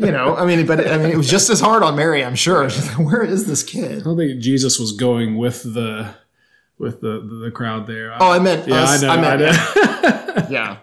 you 0.00 0.10
know 0.12 0.36
i 0.36 0.44
mean 0.44 0.66
but 0.66 0.86
i 0.86 0.98
mean 0.98 1.10
it 1.10 1.16
was 1.16 1.30
just 1.30 1.48
as 1.48 1.60
hard 1.60 1.82
on 1.82 1.96
mary 1.96 2.22
i'm 2.22 2.34
sure 2.34 2.68
where 2.98 3.22
is 3.22 3.46
this 3.46 3.62
kid 3.62 4.00
I 4.02 4.04
don't 4.04 4.18
think 4.18 4.40
Jesus 4.42 4.78
was 4.78 4.92
going 4.92 5.38
with 5.38 5.62
the 5.62 6.14
with 6.78 7.00
the 7.00 7.20
the, 7.20 7.36
the 7.46 7.50
crowd 7.50 7.86
there. 7.86 8.14
oh 8.20 8.30
i 8.30 8.38
meant 8.38 8.68
yeah, 8.68 8.82
us. 8.82 9.02
I 9.02 9.06
know. 9.06 9.12
I, 9.12 9.36
meant 9.36 9.40
know. 9.40 10.46
yeah 10.50 10.76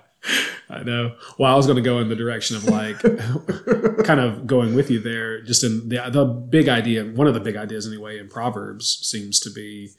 I 0.69 0.81
know. 0.83 1.15
Well, 1.37 1.51
I 1.53 1.55
was 1.55 1.67
going 1.67 1.75
to 1.75 1.81
go 1.83 1.99
in 1.99 2.09
the 2.09 2.15
direction 2.15 2.55
of 2.57 2.65
like 2.65 2.99
kind 4.05 4.19
of 4.19 4.47
going 4.47 4.73
with 4.75 4.89
you 4.89 4.99
there. 4.99 5.41
Just 5.41 5.63
in 5.63 5.89
the 5.89 6.01
the 6.11 6.25
big 6.25 6.67
idea, 6.69 7.03
one 7.05 7.27
of 7.27 7.33
the 7.33 7.39
big 7.39 7.55
ideas 7.55 7.87
anyway 7.87 8.17
in 8.19 8.29
Proverbs 8.29 8.99
seems 9.03 9.39
to 9.41 9.49
be 9.51 9.91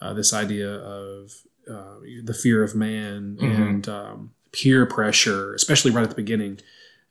uh, 0.00 0.12
this 0.12 0.32
idea 0.34 0.70
of 0.70 1.32
uh, 1.70 2.00
the 2.24 2.34
fear 2.34 2.62
of 2.62 2.74
man 2.74 3.38
Mhm. 3.40 3.56
and 3.68 3.88
um, 3.88 4.30
peer 4.52 4.84
pressure, 4.86 5.54
especially 5.54 5.90
right 5.90 6.02
at 6.02 6.10
the 6.10 6.16
beginning. 6.16 6.60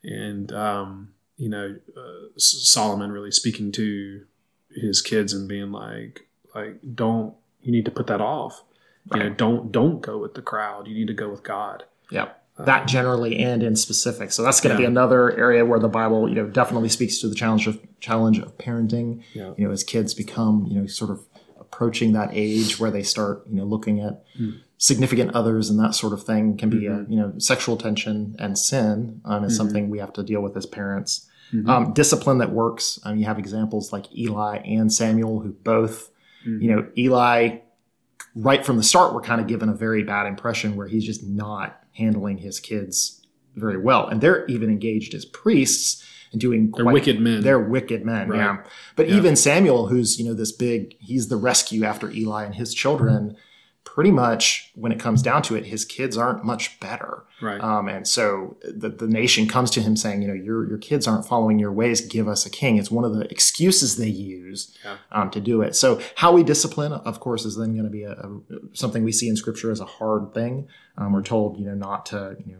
and 0.03 0.51
um, 0.53 1.13
you 1.37 1.49
know 1.49 1.75
uh, 1.97 2.27
Solomon 2.37 3.11
really 3.11 3.31
speaking 3.31 3.71
to 3.73 4.25
his 4.75 5.01
kids 5.01 5.33
and 5.33 5.47
being 5.47 5.71
like 5.71 6.27
like 6.55 6.77
don't 6.95 7.33
you 7.61 7.71
need 7.71 7.85
to 7.85 7.91
put 7.91 8.07
that 8.07 8.21
off. 8.21 8.63
Right. 9.11 9.23
You 9.23 9.29
know, 9.29 9.35
don't 9.35 9.71
don't 9.71 10.01
go 10.01 10.17
with 10.19 10.35
the 10.35 10.41
crowd. 10.41 10.87
You 10.87 10.93
need 10.95 11.07
to 11.07 11.13
go 11.13 11.29
with 11.29 11.43
God. 11.43 11.83
Yeah. 12.11 12.29
That 12.65 12.87
generally 12.87 13.37
and 13.39 13.63
in 13.63 13.75
specific. 13.75 14.31
So 14.31 14.43
that's 14.43 14.59
going 14.61 14.75
to 14.75 14.81
yeah. 14.81 14.87
be 14.87 14.91
another 14.91 15.37
area 15.37 15.65
where 15.65 15.79
the 15.79 15.87
Bible, 15.87 16.27
you 16.27 16.35
know, 16.35 16.47
definitely 16.47 16.89
speaks 16.89 17.19
to 17.19 17.27
the 17.27 17.35
challenge 17.35 17.67
of 17.67 17.79
challenge 17.99 18.39
of 18.39 18.57
parenting. 18.57 19.23
Yeah. 19.33 19.53
You 19.57 19.67
know, 19.67 19.71
as 19.71 19.83
kids 19.83 20.13
become, 20.13 20.65
you 20.69 20.79
know, 20.79 20.87
sort 20.87 21.11
of 21.11 21.25
approaching 21.59 22.13
that 22.13 22.29
age 22.33 22.79
where 22.79 22.91
they 22.91 23.03
start, 23.03 23.43
you 23.49 23.55
know, 23.55 23.63
looking 23.63 24.01
at 24.01 24.23
mm. 24.39 24.59
significant 24.77 25.35
others 25.35 25.69
and 25.69 25.79
that 25.79 25.93
sort 25.95 26.13
of 26.13 26.23
thing 26.23 26.57
can 26.57 26.69
be, 26.69 26.81
mm-hmm. 26.81 27.11
a, 27.11 27.15
you 27.15 27.19
know, 27.19 27.33
sexual 27.37 27.77
tension 27.77 28.35
and 28.39 28.57
sin 28.57 29.21
um, 29.25 29.43
is 29.43 29.53
mm-hmm. 29.53 29.57
something 29.57 29.89
we 29.89 29.99
have 29.99 30.13
to 30.13 30.23
deal 30.23 30.41
with 30.41 30.57
as 30.57 30.65
parents. 30.65 31.27
Mm-hmm. 31.53 31.69
Um, 31.69 31.93
discipline 31.93 32.39
that 32.39 32.51
works. 32.51 32.99
Um, 33.03 33.17
you 33.17 33.25
have 33.25 33.39
examples 33.39 33.91
like 33.91 34.05
Eli 34.15 34.57
and 34.57 34.91
Samuel 34.91 35.39
who 35.39 35.51
both, 35.51 36.11
you 36.45 36.73
know, 36.73 36.87
Eli 36.97 37.59
right 38.35 38.65
from 38.65 38.77
the 38.77 38.83
start 38.83 39.13
were 39.13 39.21
kind 39.21 39.41
of 39.41 39.47
given 39.47 39.69
a 39.69 39.73
very 39.73 40.03
bad 40.03 40.27
impression 40.27 40.75
where 40.75 40.87
he's 40.87 41.03
just 41.03 41.23
not 41.23 41.78
handling 41.93 42.37
his 42.39 42.59
kids 42.59 43.25
very 43.55 43.77
well. 43.77 44.07
And 44.07 44.21
they're 44.21 44.45
even 44.47 44.69
engaged 44.69 45.13
as 45.13 45.25
priests 45.25 46.05
and 46.31 46.39
doing 46.39 46.71
they're 46.75 46.85
wicked 46.85 47.19
men. 47.19 47.41
They're 47.41 47.59
wicked 47.59 48.05
men, 48.05 48.29
right. 48.29 48.37
yeah. 48.37 48.57
But 48.95 49.09
yeah. 49.09 49.15
even 49.15 49.35
Samuel, 49.35 49.87
who's 49.87 50.19
you 50.19 50.25
know 50.25 50.33
this 50.33 50.51
big, 50.51 50.95
he's 50.99 51.27
the 51.27 51.37
rescue 51.37 51.83
after 51.83 52.11
Eli 52.11 52.45
and 52.45 52.55
his 52.55 52.73
children. 52.73 53.35
Pretty 53.95 54.11
much, 54.11 54.71
when 54.75 54.91
it 54.91 54.99
comes 54.99 55.23
down 55.23 55.41
to 55.41 55.55
it, 55.55 55.65
his 55.65 55.83
kids 55.83 56.15
aren't 56.15 56.45
much 56.45 56.79
better. 56.79 57.23
Right. 57.41 57.59
Um, 57.59 57.89
and 57.89 58.07
so 58.07 58.55
the, 58.61 58.89
the 58.89 59.07
nation 59.07 59.47
comes 59.47 59.71
to 59.71 59.81
him 59.81 59.95
saying, 59.95 60.21
you 60.21 60.27
know, 60.27 60.33
your 60.35 60.69
your 60.69 60.77
kids 60.77 61.07
aren't 61.07 61.25
following 61.25 61.57
your 61.57 61.71
ways. 61.71 61.99
Give 61.99 62.27
us 62.27 62.45
a 62.45 62.51
king. 62.51 62.77
It's 62.77 62.91
one 62.91 63.03
of 63.03 63.15
the 63.15 63.29
excuses 63.31 63.97
they 63.97 64.07
use 64.07 64.77
yeah. 64.85 64.97
um, 65.11 65.31
to 65.31 65.41
do 65.41 65.63
it. 65.63 65.75
So 65.75 65.99
how 66.15 66.31
we 66.31 66.43
discipline, 66.43 66.93
of 66.93 67.19
course, 67.19 67.45
is 67.45 67.57
then 67.57 67.73
going 67.73 67.85
to 67.85 67.89
be 67.89 68.03
a, 68.03 68.11
a, 68.11 68.39
something 68.73 69.03
we 69.03 69.11
see 69.11 69.27
in 69.27 69.35
Scripture 69.35 69.71
as 69.71 69.79
a 69.79 69.85
hard 69.85 70.35
thing. 70.35 70.67
Um, 70.95 71.11
we're 71.11 71.23
told, 71.23 71.57
you 71.57 71.65
know, 71.65 71.73
not 71.73 72.05
to 72.07 72.37
you 72.45 72.53
know 72.53 72.59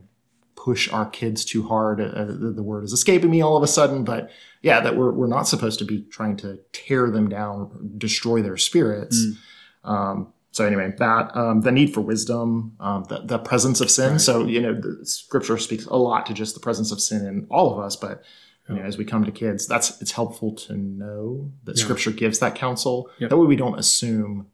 push 0.55 0.91
our 0.91 1.05
kids 1.05 1.45
too 1.45 1.67
hard. 1.67 2.01
Uh, 2.01 2.25
the, 2.25 2.51
the, 2.55 2.63
word 2.63 2.83
is 2.83 2.91
escaping 2.91 3.29
me 3.29 3.41
all 3.41 3.55
of 3.55 3.63
a 3.63 3.67
sudden, 3.67 4.03
but 4.03 4.29
yeah, 4.61 4.81
that 4.81 4.97
we're, 4.97 5.11
we're 5.11 5.27
not 5.27 5.47
supposed 5.47 5.79
to 5.79 5.85
be 5.85 6.01
trying 6.11 6.35
to 6.37 6.59
tear 6.73 7.09
them 7.11 7.29
down, 7.29 7.93
destroy 7.97 8.41
their 8.41 8.57
spirits. 8.57 9.17
Mm. 9.23 9.89
Um, 9.89 10.33
so 10.51 10.65
anyway, 10.65 10.93
that 10.97 11.35
um, 11.35 11.61
the 11.61 11.71
need 11.71 11.93
for 11.93 12.01
wisdom, 12.01 12.75
um, 12.79 13.05
the, 13.09 13.19
the 13.19 13.37
presence 13.37 13.81
of 13.81 13.91
sin. 13.91 14.13
Right. 14.13 14.21
So 14.21 14.45
you 14.45 14.61
know, 14.61 14.73
the 14.73 15.05
scripture 15.05 15.57
speaks 15.57 15.85
a 15.85 15.95
lot 15.95 16.25
to 16.27 16.33
just 16.33 16.53
the 16.53 16.59
presence 16.59 16.91
of 16.91 16.99
sin 17.01 17.25
in 17.25 17.47
all 17.49 17.73
of 17.73 17.79
us, 17.79 17.95
but 17.95 18.23
you 18.67 18.75
know, 18.75 18.83
as 18.83 18.99
we 18.99 19.05
come 19.05 19.25
to 19.25 19.31
kids, 19.31 19.65
that's 19.65 19.99
it's 19.99 20.11
helpful 20.11 20.53
to 20.53 20.77
know 20.77 21.51
that 21.63 21.75
yeah. 21.75 21.83
scripture 21.83 22.11
gives 22.11 22.37
that 22.37 22.53
counsel. 22.53 23.09
Yep. 23.17 23.31
That 23.31 23.37
way, 23.37 23.47
we 23.47 23.55
don't 23.55 23.79
assume 23.79 24.45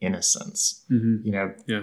innocence. 0.00 0.84
Mm-hmm. 0.88 1.26
You 1.26 1.32
know, 1.32 1.54
yeah 1.66 1.82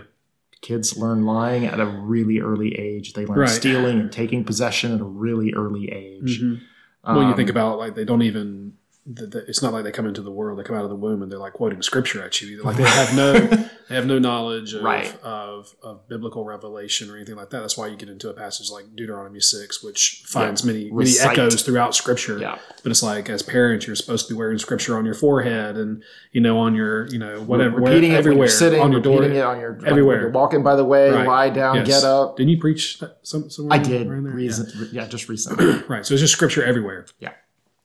kids 0.63 0.97
learn 0.97 1.25
lying 1.25 1.65
at 1.65 1.79
a 1.79 1.85
really 1.85 2.39
early 2.39 2.73
age. 2.79 3.13
They 3.13 3.25
learn 3.25 3.39
right. 3.39 3.49
stealing 3.49 3.99
and 3.99 4.11
taking 4.11 4.43
possession 4.43 4.93
at 4.93 5.01
a 5.01 5.03
really 5.03 5.53
early 5.53 5.91
age. 5.91 6.41
Mm-hmm. 6.41 6.63
Um, 7.03 7.17
well, 7.17 7.29
you 7.29 7.35
think 7.35 7.49
about 7.49 7.77
like 7.77 7.95
they 7.95 8.05
don't 8.05 8.23
even 8.23 8.73
the, 9.05 9.27
the, 9.27 9.39
it's 9.49 9.61
not 9.61 9.73
like 9.73 9.83
they 9.83 9.91
come 9.91 10.07
into 10.07 10.21
the 10.21 10.31
world, 10.31 10.57
they 10.57 10.63
come 10.63 10.77
out 10.77 10.85
of 10.85 10.89
the 10.89 10.95
womb 10.95 11.21
and 11.21 11.29
they're 11.29 11.39
like 11.39 11.53
quoting 11.53 11.81
scripture 11.81 12.23
at 12.23 12.41
you. 12.41 12.63
Like 12.63 12.77
they 12.77 12.83
have 12.83 13.13
no, 13.13 13.33
they 13.89 13.95
have 13.95 14.05
no 14.05 14.17
knowledge 14.17 14.73
of, 14.73 14.83
right. 14.83 15.13
of, 15.21 15.75
of, 15.83 16.07
biblical 16.07 16.45
revelation 16.45 17.09
or 17.09 17.17
anything 17.17 17.35
like 17.35 17.49
that. 17.49 17.59
That's 17.59 17.77
why 17.77 17.87
you 17.87 17.97
get 17.97 18.07
into 18.07 18.29
a 18.29 18.33
passage 18.33 18.69
like 18.71 18.95
Deuteronomy 18.95 19.41
six, 19.41 19.83
which 19.83 20.23
finds 20.25 20.63
yeah. 20.63 20.71
many, 20.71 20.91
Recite. 20.91 21.27
many 21.27 21.41
echoes 21.41 21.63
throughout 21.63 21.95
scripture. 21.95 22.39
Yeah. 22.39 22.57
But 22.81 22.91
it's 22.91 23.03
like, 23.03 23.29
as 23.29 23.43
parents, 23.43 23.87
you're 23.87 23.97
supposed 23.97 24.27
to 24.29 24.33
be 24.33 24.37
wearing 24.37 24.57
scripture 24.57 24.97
on 24.97 25.03
your 25.03 25.15
forehead 25.15 25.75
and, 25.75 26.01
you 26.31 26.39
know, 26.39 26.57
on 26.59 26.73
your, 26.73 27.07
you 27.07 27.19
know, 27.19 27.41
whatever, 27.41 27.77
repeating 27.81 28.11
where, 28.11 28.19
it 28.19 28.19
everywhere, 28.19 28.47
sitting, 28.47 28.79
on 28.79 28.93
your 28.93 29.01
door, 29.01 29.23
it 29.23 29.37
on 29.41 29.59
your, 29.59 29.85
everywhere. 29.85 30.21
you're 30.21 30.29
walking 30.29 30.63
by 30.63 30.77
the 30.77 30.85
way, 30.85 31.09
right. 31.09 31.27
lie 31.27 31.49
down, 31.49 31.75
yes. 31.75 31.87
get 31.87 32.03
up. 32.05 32.37
Didn't 32.37 32.51
you 32.51 32.59
preach 32.59 32.99
that 32.99 33.17
some, 33.23 33.49
I 33.69 33.79
did. 33.79 34.07
Reason, 34.07 34.71
yeah. 34.93 35.01
yeah, 35.03 35.07
just 35.09 35.27
recently. 35.27 35.83
right. 35.89 36.05
So 36.05 36.13
it's 36.13 36.21
just 36.21 36.33
scripture 36.33 36.63
everywhere. 36.63 37.05
Yeah. 37.19 37.33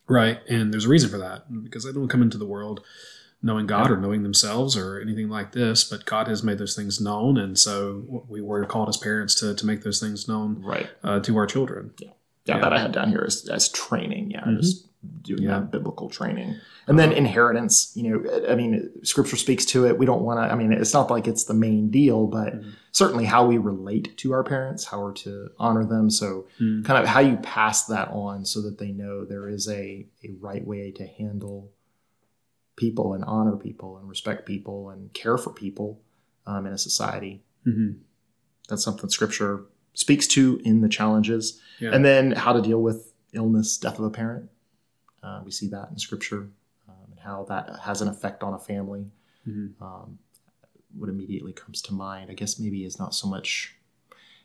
Right. 0.09 0.41
And 0.49 0.73
there's 0.73 0.87
a 0.87 0.88
reason 0.88 1.11
for 1.11 1.19
that 1.19 1.45
because 1.62 1.85
they 1.85 1.93
don't 1.93 2.09
come 2.09 2.23
into 2.23 2.38
the 2.38 2.47
world 2.47 2.85
knowing 3.41 3.67
God 3.67 3.91
or 3.91 3.97
knowing 3.97 4.25
themselves 4.25 4.77
or 4.77 5.00
anything 5.00 5.29
like 5.29 5.53
this, 5.53 5.85
but 5.85 6.05
God 6.05 6.27
has 6.27 6.43
made 6.43 6.59
those 6.59 6.75
things 6.75 7.00
known. 7.00 7.38
And 7.38 7.57
so 7.57 8.25
we 8.29 8.41
were 8.41 8.65
called 8.65 8.88
as 8.88 8.97
parents 8.97 9.35
to, 9.37 9.55
to 9.55 9.67
make 9.67 9.83
those 9.83 10.00
things 10.00 10.27
known 10.27 10.61
right. 10.62 10.91
Uh, 11.05 11.21
to 11.21 11.37
our 11.37 11.47
children. 11.47 11.93
Yeah. 11.99 12.11
yeah. 12.47 12.59
That 12.59 12.73
I 12.73 12.81
had 12.81 12.93
down 12.93 13.11
here 13.11 13.23
as, 13.25 13.49
as 13.49 13.69
training. 13.69 14.33
Yeah. 14.33 14.41
Mm-hmm. 14.41 14.57
Just 14.57 14.88
doing 15.23 15.45
yeah. 15.45 15.61
that 15.61 15.71
biblical 15.71 16.09
training. 16.09 16.57
And 16.87 16.99
then 16.99 17.12
inheritance, 17.12 17.93
you 17.95 18.11
know, 18.11 18.49
I 18.49 18.55
mean, 18.55 18.90
scripture 19.05 19.37
speaks 19.37 19.64
to 19.67 19.87
it. 19.87 19.99
We 19.99 20.07
don't 20.07 20.23
want 20.23 20.40
to, 20.40 20.52
I 20.52 20.57
mean, 20.57 20.73
it's 20.73 20.93
not 20.93 21.11
like 21.11 21.28
it's 21.28 21.45
the 21.45 21.55
main 21.55 21.90
deal, 21.90 22.26
but 22.26 22.55
mm-hmm. 22.55 22.71
certainly 22.93 23.25
how 23.25 23.47
we 23.47 23.59
relate 23.59 24.17
to 24.19 24.33
our 24.33 24.43
parents, 24.43 24.87
how 24.87 25.00
we're 25.00 25.12
to 25.12 25.50
honor 25.59 25.85
them. 25.85 26.11
So, 26.11 26.49
mm-hmm. 26.61 26.83
kind 26.83 27.02
of 27.02 27.09
how 27.09 27.21
you 27.21 27.37
pass 27.37 27.85
that 27.87 28.09
on 28.09 28.45
so 28.45 28.62
that 28.62 28.78
they 28.78 28.90
know 28.90 29.25
there 29.25 29.49
is 29.49 29.69
a, 29.69 30.07
a 30.25 30.31
right 30.40 30.67
way 30.67 30.90
to 30.93 31.07
handle 31.07 31.71
people 32.76 33.12
and 33.12 33.25
honor 33.25 33.57
people 33.57 33.99
and 33.99 34.09
respect 34.09 34.47
people 34.47 34.90
and 34.90 35.12
care 35.12 35.37
for 35.37 35.52
people 35.52 36.00
um, 36.47 36.67
in 36.67 36.73
a 36.73 36.78
society. 36.78 37.43
Mm-hmm. 37.67 37.99
That's 38.69 38.83
something 38.83 39.11
scripture 39.11 39.67
speaks 39.93 40.26
to 40.28 40.61
in 40.64 40.81
the 40.81 40.88
challenges. 40.88 41.61
Yeah. 41.81 41.90
And 41.93 42.05
then 42.05 42.33
how 42.33 42.52
to 42.52 42.62
deal 42.62 42.81
with 42.81 43.12
illness, 43.33 43.76
death 43.76 43.99
of 43.99 44.05
a 44.05 44.11
parent. 44.11 44.50
Uh, 45.28 45.40
we 45.44 45.50
see 45.50 45.68
that 45.68 45.88
in 45.90 45.99
scripture 45.99 46.49
and 46.88 47.18
how 47.23 47.44
that 47.44 47.80
has 47.85 48.00
an 48.00 48.08
effect 48.08 48.42
on 48.42 48.54
a 48.54 48.58
family. 48.58 49.04
Mm-hmm. 49.47 49.82
Um, 49.82 50.18
what 50.97 51.08
immediately 51.08 51.52
comes 51.52 51.82
to 51.82 51.94
mind, 51.94 52.30
I 52.30 52.35
guess, 52.35 52.58
maybe 52.58 52.85
is 52.85 52.99
not 52.99 53.14
so 53.14 53.28
much 53.28 53.75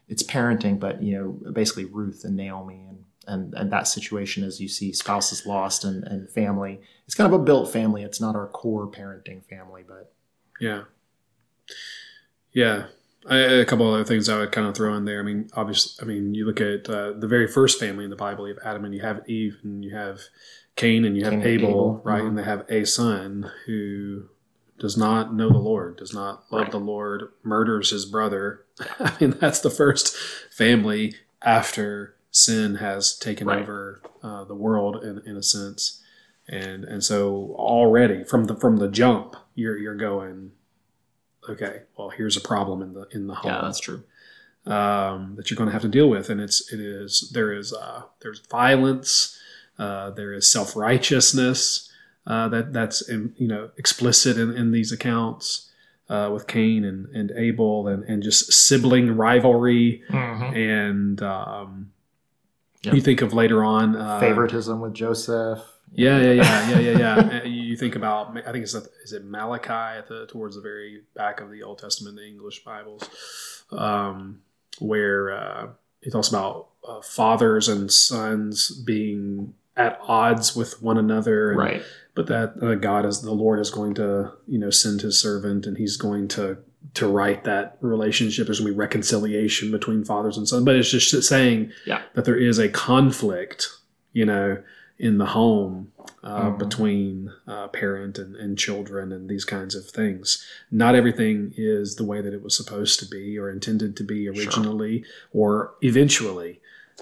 it's 0.09 0.23
parenting, 0.23 0.79
but 0.79 1.01
you 1.01 1.17
know, 1.17 1.51
basically 1.51 1.85
Ruth 1.85 2.23
and 2.23 2.35
Naomi 2.35 2.85
and 2.87 3.03
and 3.25 3.53
and 3.53 3.71
that 3.71 3.87
situation 3.87 4.43
as 4.43 4.59
you 4.59 4.67
see 4.67 4.91
spouses 4.91 5.45
lost 5.45 5.85
and 5.85 6.03
and 6.03 6.29
family. 6.29 6.81
It's 7.05 7.15
kind 7.15 7.31
of 7.31 7.39
a 7.39 7.43
built 7.43 7.71
family. 7.71 8.03
It's 8.03 8.19
not 8.19 8.35
our 8.35 8.47
core 8.47 8.87
parenting 8.87 9.43
family, 9.45 9.83
but 9.87 10.13
yeah, 10.59 10.83
yeah. 12.51 12.87
I, 13.25 13.37
a 13.37 13.65
couple 13.65 13.89
other 13.89 14.03
things 14.03 14.27
I 14.27 14.37
would 14.37 14.51
kind 14.51 14.67
of 14.67 14.75
throw 14.75 14.95
in 14.95 15.05
there. 15.05 15.21
I 15.21 15.23
mean, 15.23 15.49
obviously, 15.53 16.03
I 16.03 16.05
mean, 16.05 16.35
you 16.35 16.45
look 16.45 16.59
at 16.59 16.89
uh, 16.89 17.13
the 17.13 17.27
very 17.27 17.47
first 17.47 17.79
family 17.79 18.03
in 18.03 18.09
the 18.09 18.17
Bible. 18.17 18.49
You 18.49 18.55
have 18.55 18.63
Adam 18.65 18.83
and 18.83 18.93
you 18.93 18.99
have 18.99 19.21
Eve, 19.29 19.59
and 19.63 19.81
you 19.81 19.95
have 19.95 20.19
Cain 20.75 21.05
and 21.05 21.15
you 21.15 21.23
have 21.23 21.33
Cain 21.33 21.43
Abel, 21.43 21.69
Abel, 21.69 22.01
right? 22.03 22.19
Mm-hmm. 22.19 22.27
And 22.29 22.37
they 22.37 22.43
have 22.43 22.65
a 22.69 22.85
son 22.85 23.51
who 23.65 24.29
does 24.79 24.97
not 24.97 25.33
know 25.33 25.49
the 25.49 25.57
Lord, 25.57 25.97
does 25.97 26.13
not 26.13 26.45
love 26.51 26.63
right. 26.63 26.71
the 26.71 26.79
Lord, 26.79 27.31
murders 27.43 27.91
his 27.91 28.05
brother. 28.05 28.65
I 28.99 29.15
mean, 29.19 29.31
that's 29.39 29.59
the 29.59 29.69
first 29.69 30.15
family 30.51 31.15
after 31.41 32.15
sin 32.31 32.75
has 32.75 33.15
taken 33.15 33.47
right. 33.47 33.61
over 33.61 34.01
uh, 34.23 34.43
the 34.43 34.55
world 34.55 35.03
in, 35.03 35.21
in 35.25 35.37
a 35.37 35.43
sense. 35.43 36.01
And 36.47 36.83
and 36.83 37.01
so 37.01 37.55
already 37.57 38.25
from 38.25 38.45
the 38.45 38.55
from 38.55 38.77
the 38.77 38.89
jump, 38.89 39.37
you're 39.55 39.77
you're 39.77 39.95
going, 39.95 40.51
okay, 41.47 41.83
well 41.97 42.09
here's 42.09 42.35
a 42.35 42.41
problem 42.41 42.81
in 42.81 42.91
the 42.91 43.07
in 43.11 43.27
the 43.27 43.35
home. 43.35 43.51
Yeah, 43.51 43.61
that's 43.61 43.79
true. 43.79 44.03
Um, 44.65 45.35
that 45.35 45.49
you're 45.49 45.57
going 45.57 45.67
to 45.67 45.73
have 45.73 45.81
to 45.83 45.87
deal 45.87 46.09
with, 46.09 46.29
and 46.29 46.41
it's 46.41 46.71
it 46.73 46.81
is 46.81 47.31
there 47.33 47.53
is 47.53 47.71
uh, 47.71 48.03
there's 48.21 48.39
violence, 48.39 49.39
uh, 49.79 50.11
there 50.11 50.33
is 50.33 50.49
self 50.49 50.75
righteousness 50.75 51.91
uh, 52.27 52.47
that 52.49 52.73
that's 52.73 53.01
in, 53.07 53.33
you 53.37 53.47
know 53.47 53.71
explicit 53.77 54.37
in, 54.37 54.55
in 54.55 54.71
these 54.71 54.91
accounts 54.91 55.71
uh, 56.09 56.29
with 56.31 56.47
Cain 56.47 56.83
and, 56.83 57.07
and 57.15 57.31
Abel 57.31 57.87
and, 57.87 58.03
and 58.03 58.21
just 58.21 58.51
sibling 58.51 59.15
rivalry 59.15 60.03
mm-hmm. 60.09 60.55
and 60.55 61.21
um, 61.23 61.91
yep. 62.83 62.93
you 62.93 63.01
think 63.01 63.21
of 63.21 63.33
later 63.33 63.63
on 63.63 63.95
uh, 63.95 64.19
favoritism 64.19 64.79
with 64.79 64.93
Joseph. 64.93 65.59
Yeah, 65.95 66.19
yeah, 66.19 66.31
yeah, 66.31 66.69
yeah, 66.69 66.79
yeah, 66.79 66.97
yeah. 66.97 67.43
you 67.73 67.77
think 67.77 67.95
about 67.95 68.35
I 68.37 68.51
think 68.51 68.63
it's 68.63 68.73
is 68.73 69.13
it 69.13 69.25
Malachi 69.25 69.97
at 69.99 70.07
the 70.07 70.25
towards 70.27 70.55
the 70.55 70.61
very 70.61 71.03
back 71.13 71.39
of 71.39 71.51
the 71.51 71.61
Old 71.61 71.77
Testament, 71.77 72.17
the 72.17 72.25
English 72.25 72.63
Bibles, 72.63 73.07
um, 73.71 74.41
where 74.79 75.31
uh, 75.31 75.67
he 76.01 76.09
talks 76.09 76.29
about 76.29 76.69
uh, 76.87 77.01
fathers 77.01 77.67
and 77.67 77.91
sons 77.91 78.71
being 78.71 79.53
at 79.75 79.99
odds 80.07 80.55
with 80.55 80.81
one 80.81 80.97
another. 80.97 81.51
And, 81.51 81.59
right. 81.59 81.83
But 82.15 82.27
that 82.27 82.61
uh, 82.61 82.75
God 82.75 83.05
is 83.05 83.21
the 83.21 83.31
Lord 83.31 83.59
is 83.59 83.71
going 83.71 83.95
to 83.95 84.31
you 84.47 84.59
know 84.59 84.69
send 84.69 85.01
His 85.01 85.19
servant, 85.19 85.65
and 85.65 85.77
He's 85.77 85.97
going 85.97 86.27
to 86.29 86.57
to 86.95 87.07
right 87.07 87.43
that 87.43 87.77
relationship. 87.81 88.47
There's 88.47 88.59
going 88.59 88.71
to 88.71 88.73
be 88.73 88.79
reconciliation 88.79 89.71
between 89.71 90.03
fathers 90.03 90.37
and 90.37 90.47
sons. 90.47 90.63
But 90.63 90.75
it's 90.75 90.91
just 90.91 91.27
saying 91.27 91.71
yeah. 91.85 92.01
that 92.13 92.25
there 92.25 92.37
is 92.37 92.59
a 92.59 92.69
conflict, 92.69 93.67
you 94.11 94.25
know, 94.25 94.61
in 94.99 95.17
the 95.17 95.25
home 95.27 95.91
uh, 96.23 96.43
mm-hmm. 96.43 96.57
between 96.57 97.33
uh, 97.47 97.67
parent 97.69 98.17
and, 98.17 98.35
and 98.35 98.57
children 98.57 99.11
and 99.11 99.29
these 99.29 99.43
kinds 99.43 99.75
of 99.75 99.85
things. 99.85 100.45
Not 100.71 100.95
everything 100.95 101.53
is 101.57 101.95
the 101.95 102.05
way 102.05 102.21
that 102.21 102.33
it 102.33 102.43
was 102.43 102.55
supposed 102.55 102.99
to 102.99 103.05
be 103.05 103.37
or 103.37 103.49
intended 103.49 103.97
to 103.97 104.03
be 104.03 104.29
originally 104.29 104.99
sure. 104.99 105.07
or 105.33 105.75
eventually. 105.81 106.61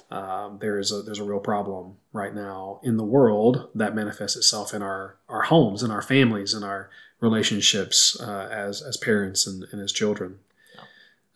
Um, 0.09 0.57
there 0.59 0.77
is 0.79 0.91
a 0.91 1.01
there's 1.01 1.19
a 1.19 1.23
real 1.23 1.39
problem 1.39 1.95
right 2.13 2.33
now 2.35 2.79
in 2.83 2.97
the 2.97 3.03
world 3.03 3.69
that 3.75 3.95
manifests 3.95 4.35
itself 4.37 4.73
in 4.73 4.81
our 4.81 5.15
our 5.29 5.43
homes, 5.43 5.83
in 5.83 5.91
our 5.91 6.01
families, 6.01 6.53
in 6.53 6.63
our 6.63 6.89
relationships 7.19 8.19
uh, 8.21 8.47
as 8.51 8.81
as 8.81 8.97
parents 8.97 9.47
and, 9.47 9.65
and 9.71 9.81
as 9.81 9.91
children. 9.91 10.39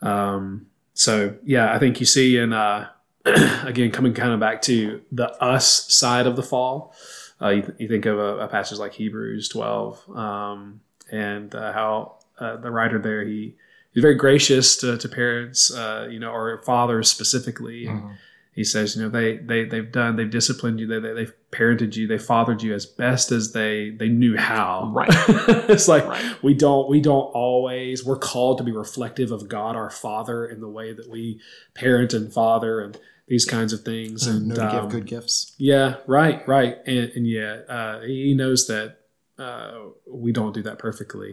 Um, 0.01 0.67
so 0.93 1.35
yeah, 1.43 1.73
I 1.73 1.79
think 1.79 1.99
you 1.99 2.05
see 2.05 2.37
in 2.37 2.53
uh, 2.53 2.89
again 3.25 3.91
coming 3.91 4.13
kind 4.13 4.31
of 4.31 4.39
back 4.39 4.61
to 4.63 5.01
the 5.11 5.31
us 5.43 5.93
side 5.93 6.27
of 6.27 6.35
the 6.35 6.43
fall. 6.43 6.93
Uh, 7.41 7.49
you, 7.49 7.61
th- 7.63 7.73
you 7.79 7.87
think 7.89 8.05
of 8.05 8.17
a, 8.17 8.37
a 8.39 8.47
passage 8.47 8.77
like 8.79 8.93
Hebrews 8.93 9.49
12 9.49 10.09
um, 10.15 10.79
and 11.11 11.53
uh, 11.53 11.73
how 11.73 12.15
uh, 12.39 12.55
the 12.55 12.71
writer 12.71 12.97
there 12.97 13.25
he 13.25 13.55
he's 13.93 14.01
very 14.01 14.15
gracious 14.15 14.77
to, 14.77 14.97
to 14.97 15.09
parents, 15.09 15.73
uh, 15.73 16.07
you 16.09 16.19
know, 16.19 16.31
or 16.31 16.57
fathers 16.59 17.09
specifically. 17.09 17.85
Mhm. 17.87 18.15
He 18.55 18.63
says, 18.63 18.95
you 18.95 19.03
know, 19.03 19.09
they 19.09 19.37
they 19.37 19.65
they've 19.65 19.91
done, 19.91 20.15
they've 20.15 20.29
disciplined 20.29 20.79
you, 20.79 20.87
they, 20.87 20.99
they 20.99 21.13
they've 21.13 21.33
parented 21.51 21.95
you, 21.95 22.07
they 22.07 22.17
fathered 22.17 22.63
you 22.63 22.73
as 22.73 22.85
best 22.85 23.31
as 23.31 23.51
they 23.51 23.89
they 23.91 24.07
knew 24.09 24.37
how. 24.37 24.89
Right. 24.93 25.09
it's 25.69 25.87
like 25.87 26.07
Right. 26.07 26.43
we 26.43 26.53
don't 26.53 26.89
we 26.89 27.01
don't 27.01 27.29
always 27.33 28.05
we're 28.05 28.17
called 28.17 28.57
to 28.59 28.63
be 28.63 28.71
reflective 28.71 29.31
of 29.31 29.47
God 29.49 29.75
our 29.75 29.89
Father 29.89 30.45
in 30.45 30.61
the 30.61 30.69
way 30.69 30.93
that 30.93 31.09
we 31.09 31.39
parent 31.73 32.13
and 32.13 32.33
father 32.33 32.79
and 32.79 32.97
these 33.27 33.43
kinds 33.45 33.73
of 33.73 33.81
things. 33.81 34.25
And 34.25 34.47
know 34.47 34.55
to 34.55 34.65
um, 34.65 34.71
give 34.83 34.89
good 34.89 35.05
gifts. 35.07 35.53
yeah, 35.57 35.95
right, 36.07 36.47
right, 36.47 36.77
and, 36.85 37.11
and 37.15 37.27
yeah, 37.27 37.61
uh, 37.67 38.01
he 38.01 38.33
knows 38.33 38.67
that 38.67 38.99
uh, 39.37 39.71
we 40.07 40.31
don't 40.31 40.53
do 40.53 40.61
that 40.63 40.79
perfectly, 40.79 41.31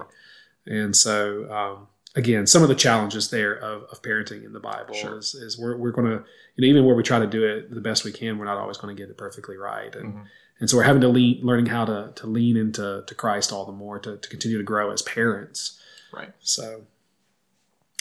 and 0.66 0.96
so 0.96 1.48
um, 1.52 1.86
again, 2.16 2.46
some 2.46 2.62
of 2.62 2.68
the 2.68 2.74
challenges 2.74 3.30
there 3.30 3.54
of, 3.54 3.84
of 3.84 4.02
parenting 4.02 4.44
in 4.44 4.52
the 4.52 4.60
Bible 4.60 4.94
Sure. 4.94 5.18
is, 5.18 5.34
is 5.34 5.58
we're 5.58 5.76
we're 5.76 5.90
going 5.92 6.06
to 6.06 6.24
you 6.56 6.62
know 6.62 6.66
even 6.66 6.84
where 6.84 6.94
we 6.94 7.02
try 7.02 7.18
to 7.18 7.26
do 7.26 7.44
it 7.44 7.70
the 7.74 7.80
best 7.80 8.04
we 8.04 8.12
can, 8.12 8.38
we're 8.38 8.44
not 8.44 8.58
always 8.58 8.76
going 8.76 8.94
to 8.94 9.00
get 9.02 9.10
it 9.10 9.16
perfectly 9.16 9.56
right, 9.56 9.94
and 9.96 10.14
Mhm. 10.14 10.26
and 10.60 10.70
so 10.70 10.76
we're 10.76 10.82
having 10.82 11.00
to 11.02 11.08
lean 11.08 11.40
learning 11.44 11.66
how 11.66 11.84
to 11.84 12.12
to 12.16 12.26
lean 12.26 12.56
into 12.56 13.02
to 13.06 13.14
Christ 13.14 13.52
all 13.52 13.64
the 13.64 13.72
more 13.72 13.98
to 14.00 14.16
to 14.16 14.28
continue 14.28 14.58
to 14.58 14.64
grow 14.64 14.90
as 14.90 15.02
parents. 15.02 15.80
Right. 16.12 16.32
So, 16.40 16.82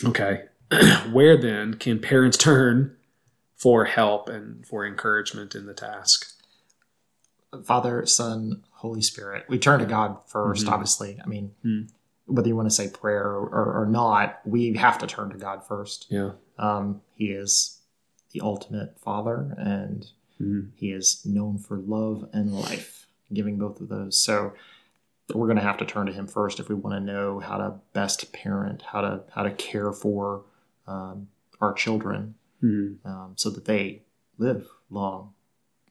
okay, 0.04 0.44
where 1.12 1.38
then 1.38 1.76
can 1.76 2.00
parents 2.00 2.38
turn 2.38 2.98
for 3.56 3.86
help 3.86 4.28
and 4.28 4.66
for 4.66 4.86
encouragement 4.86 5.56
in 5.56 5.66
the 5.68 5.74
task? 5.74 6.34
Father, 7.66 8.06
Son, 8.06 8.64
Holy 8.76 9.02
Spirit. 9.02 9.46
We 9.50 9.60
turn 9.60 9.80
to 9.82 9.86
God 9.86 10.18
1st 10.28 10.66
Mhm. 10.66 10.72
obviously. 10.72 11.20
I 11.24 11.28
mean, 11.28 11.52
Hmm. 11.64 11.82
Whether 12.32 12.48
you 12.48 12.56
want 12.56 12.70
to 12.70 12.76
say 12.76 12.90
prayer 12.90 13.26
or, 13.28 13.82
or 13.82 13.86
not, 13.90 14.40
we 14.46 14.74
have 14.74 14.98
to 15.00 15.08
turn 15.08 15.30
to 15.32 15.38
God 15.38 15.66
first. 15.68 16.08
Yeah. 16.10 16.32
Um, 16.58 17.02
he 17.16 17.28
is 17.32 17.80
the 18.32 18.42
ultimate 18.42 18.98
Father, 19.00 19.56
and 19.58 20.08
Mhm. 20.40 20.72
He 20.76 20.92
is 20.92 21.24
known 21.24 21.60
for 21.60 21.78
love 21.78 22.28
and 22.34 22.52
life, 22.52 23.06
giving 23.32 23.60
both 23.60 23.80
of 23.80 23.90
those. 23.90 24.20
So 24.20 24.54
we're 25.36 25.46
going 25.46 25.58
to 25.58 25.64
have 25.64 25.78
to 25.78 25.86
turn 25.86 26.08
to 26.08 26.12
Him 26.14 26.26
first 26.26 26.60
if 26.60 26.68
we 26.68 26.74
want 26.74 26.96
to 26.96 27.00
know 27.14 27.40
how 27.40 27.58
to 27.58 27.80
best 27.94 28.34
parent, 28.34 28.82
how 28.82 29.02
to 29.02 29.24
how 29.36 29.44
to 29.44 29.52
care 29.52 29.92
for 29.92 30.46
um, 30.88 31.28
our 31.60 31.74
children, 31.74 32.34
Mhm. 32.64 33.06
um, 33.06 33.34
so 33.38 33.52
that 33.52 33.66
they 33.66 34.02
live 34.40 34.68
long, 34.90 35.34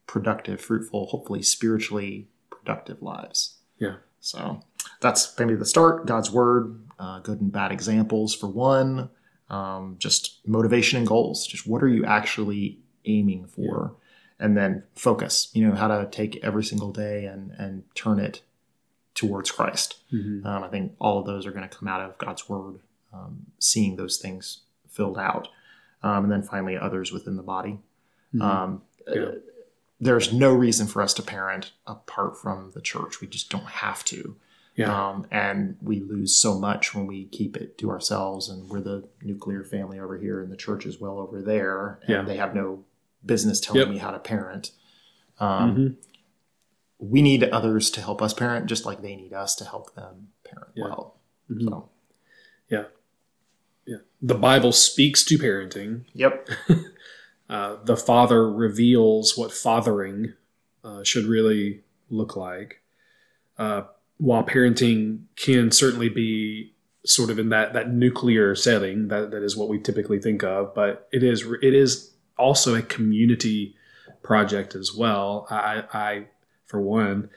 productive, 0.05 0.59
fruitful, 0.59 1.05
hopefully 1.07 1.41
spiritually 1.41 2.27
productive 2.49 3.01
lives. 3.01 3.59
Yeah. 3.77 3.97
So 4.21 4.61
that's 5.01 5.37
maybe 5.37 5.55
the 5.55 5.65
start. 5.65 6.05
God's 6.05 6.31
word, 6.31 6.79
uh, 6.99 7.19
good 7.19 7.41
and 7.41 7.51
bad 7.51 7.71
examples 7.71 8.33
for 8.33 8.47
one. 8.47 9.09
Um, 9.49 9.95
just 9.99 10.39
motivation 10.47 10.97
and 10.99 11.07
goals. 11.07 11.45
Just 11.45 11.67
what 11.67 11.83
are 11.83 11.87
you 11.89 12.05
actually 12.05 12.79
aiming 13.05 13.47
for? 13.47 13.95
And 14.39 14.55
then 14.55 14.83
focus. 14.95 15.49
You 15.53 15.67
know 15.67 15.75
how 15.75 15.87
to 15.87 16.07
take 16.09 16.39
every 16.43 16.63
single 16.63 16.91
day 16.91 17.25
and 17.25 17.51
and 17.57 17.83
turn 17.95 18.19
it 18.19 18.41
towards 19.13 19.51
Christ. 19.51 19.99
Mhm. 20.13 20.45
Um, 20.45 20.63
I 20.63 20.67
think 20.69 20.93
all 20.99 21.19
of 21.19 21.25
those 21.25 21.45
are 21.45 21.51
going 21.51 21.67
to 21.67 21.75
come 21.77 21.87
out 21.87 22.01
of 22.01 22.17
God's 22.17 22.47
word, 22.47 22.79
um, 23.13 23.47
seeing 23.59 23.97
those 23.97 24.17
things 24.17 24.61
filled 24.87 25.17
out. 25.17 25.47
Um, 26.01 26.23
and 26.23 26.31
then 26.31 26.41
finally, 26.43 26.77
others 26.77 27.11
within 27.11 27.35
the 27.35 27.43
body. 27.43 27.79
Mhm. 28.33 28.41
Um, 28.41 28.81
Yeah. 29.07 29.31
There's 30.01 30.33
no 30.33 30.51
reason 30.53 30.87
for 30.87 31.01
us 31.01 31.13
to 31.13 31.21
parent 31.21 31.71
apart 31.85 32.37
from 32.41 32.71
the 32.73 32.81
church. 32.81 33.21
We 33.21 33.27
just 33.27 33.49
don't 33.51 33.67
have 33.67 34.03
to. 34.05 34.35
yeah. 34.75 35.09
Um, 35.09 35.27
and 35.31 35.77
we 35.81 35.99
lose 35.99 36.35
so 36.35 36.57
much 36.57 36.95
when 36.95 37.05
we 37.05 37.25
keep 37.25 37.55
it 37.55 37.77
to 37.79 37.89
ourselves 37.91 38.49
and 38.49 38.67
we're 38.69 38.81
the 38.81 39.07
nuclear 39.21 39.63
family 39.63 39.99
over 39.99 40.17
here 40.17 40.41
and 40.41 40.51
the 40.51 40.57
church 40.57 40.85
is 40.85 40.99
well 40.99 41.19
over 41.19 41.41
there. 41.41 41.99
And 42.03 42.09
Yeah. 42.09 42.21
they 42.23 42.37
have 42.37 42.55
no 42.55 42.83
business 43.25 43.59
telling 43.59 43.81
Yep. 43.81 43.89
me 43.89 43.97
how 43.99 44.11
to 44.11 44.17
parent. 44.19 44.71
Um, 45.39 45.75
Mhm. 45.75 45.95
We 46.99 47.21
need 47.21 47.43
others 47.43 47.89
to 47.91 48.01
help 48.01 48.21
us 48.21 48.33
parent 48.33 48.67
just 48.67 48.85
like 48.85 49.01
they 49.01 49.15
need 49.15 49.33
us 49.33 49.55
to 49.55 49.65
help 49.65 49.93
them 49.95 50.29
parent 50.43 50.71
Yeah. 50.75 50.85
well. 50.85 51.19
Mhm. 51.49 51.63
So, 51.69 51.89
Yeah. 52.69 52.85
The 54.21 54.35
Bible 54.35 54.71
speaks 54.71 55.23
to 55.25 55.37
parenting. 55.37 56.05
yep. 56.13 56.47
Uh, 57.51 57.75
the 57.83 57.97
Father 57.97 58.49
reveals 58.49 59.37
what 59.37 59.51
fathering 59.51 60.33
uh, 60.85 61.03
should 61.03 61.25
really 61.25 61.81
look 62.09 62.37
like. 62.37 62.81
Uh, 63.57 63.83
while 64.17 64.43
parenting 64.43 65.23
can 65.35 65.69
certainly 65.69 66.07
be 66.07 66.73
sort 67.05 67.29
of 67.29 67.37
in 67.37 67.49
that 67.49 67.73
that 67.73 67.91
nuclear 67.91 68.55
setting, 68.55 69.09
that, 69.09 69.31
that 69.31 69.43
is 69.43 69.57
what 69.57 69.67
we 69.67 69.79
typically 69.79 70.19
think 70.19 70.43
of, 70.43 70.73
but 70.73 71.09
it 71.11 71.23
is 71.23 71.45
it 71.61 71.73
is 71.73 72.11
also 72.37 72.73
a 72.73 72.81
community 72.81 73.75
project 74.23 74.73
as 74.73 74.95
well. 74.95 75.45
I, 75.49 75.83
I 75.93 76.25
for 76.67 76.79
one, 76.79 77.29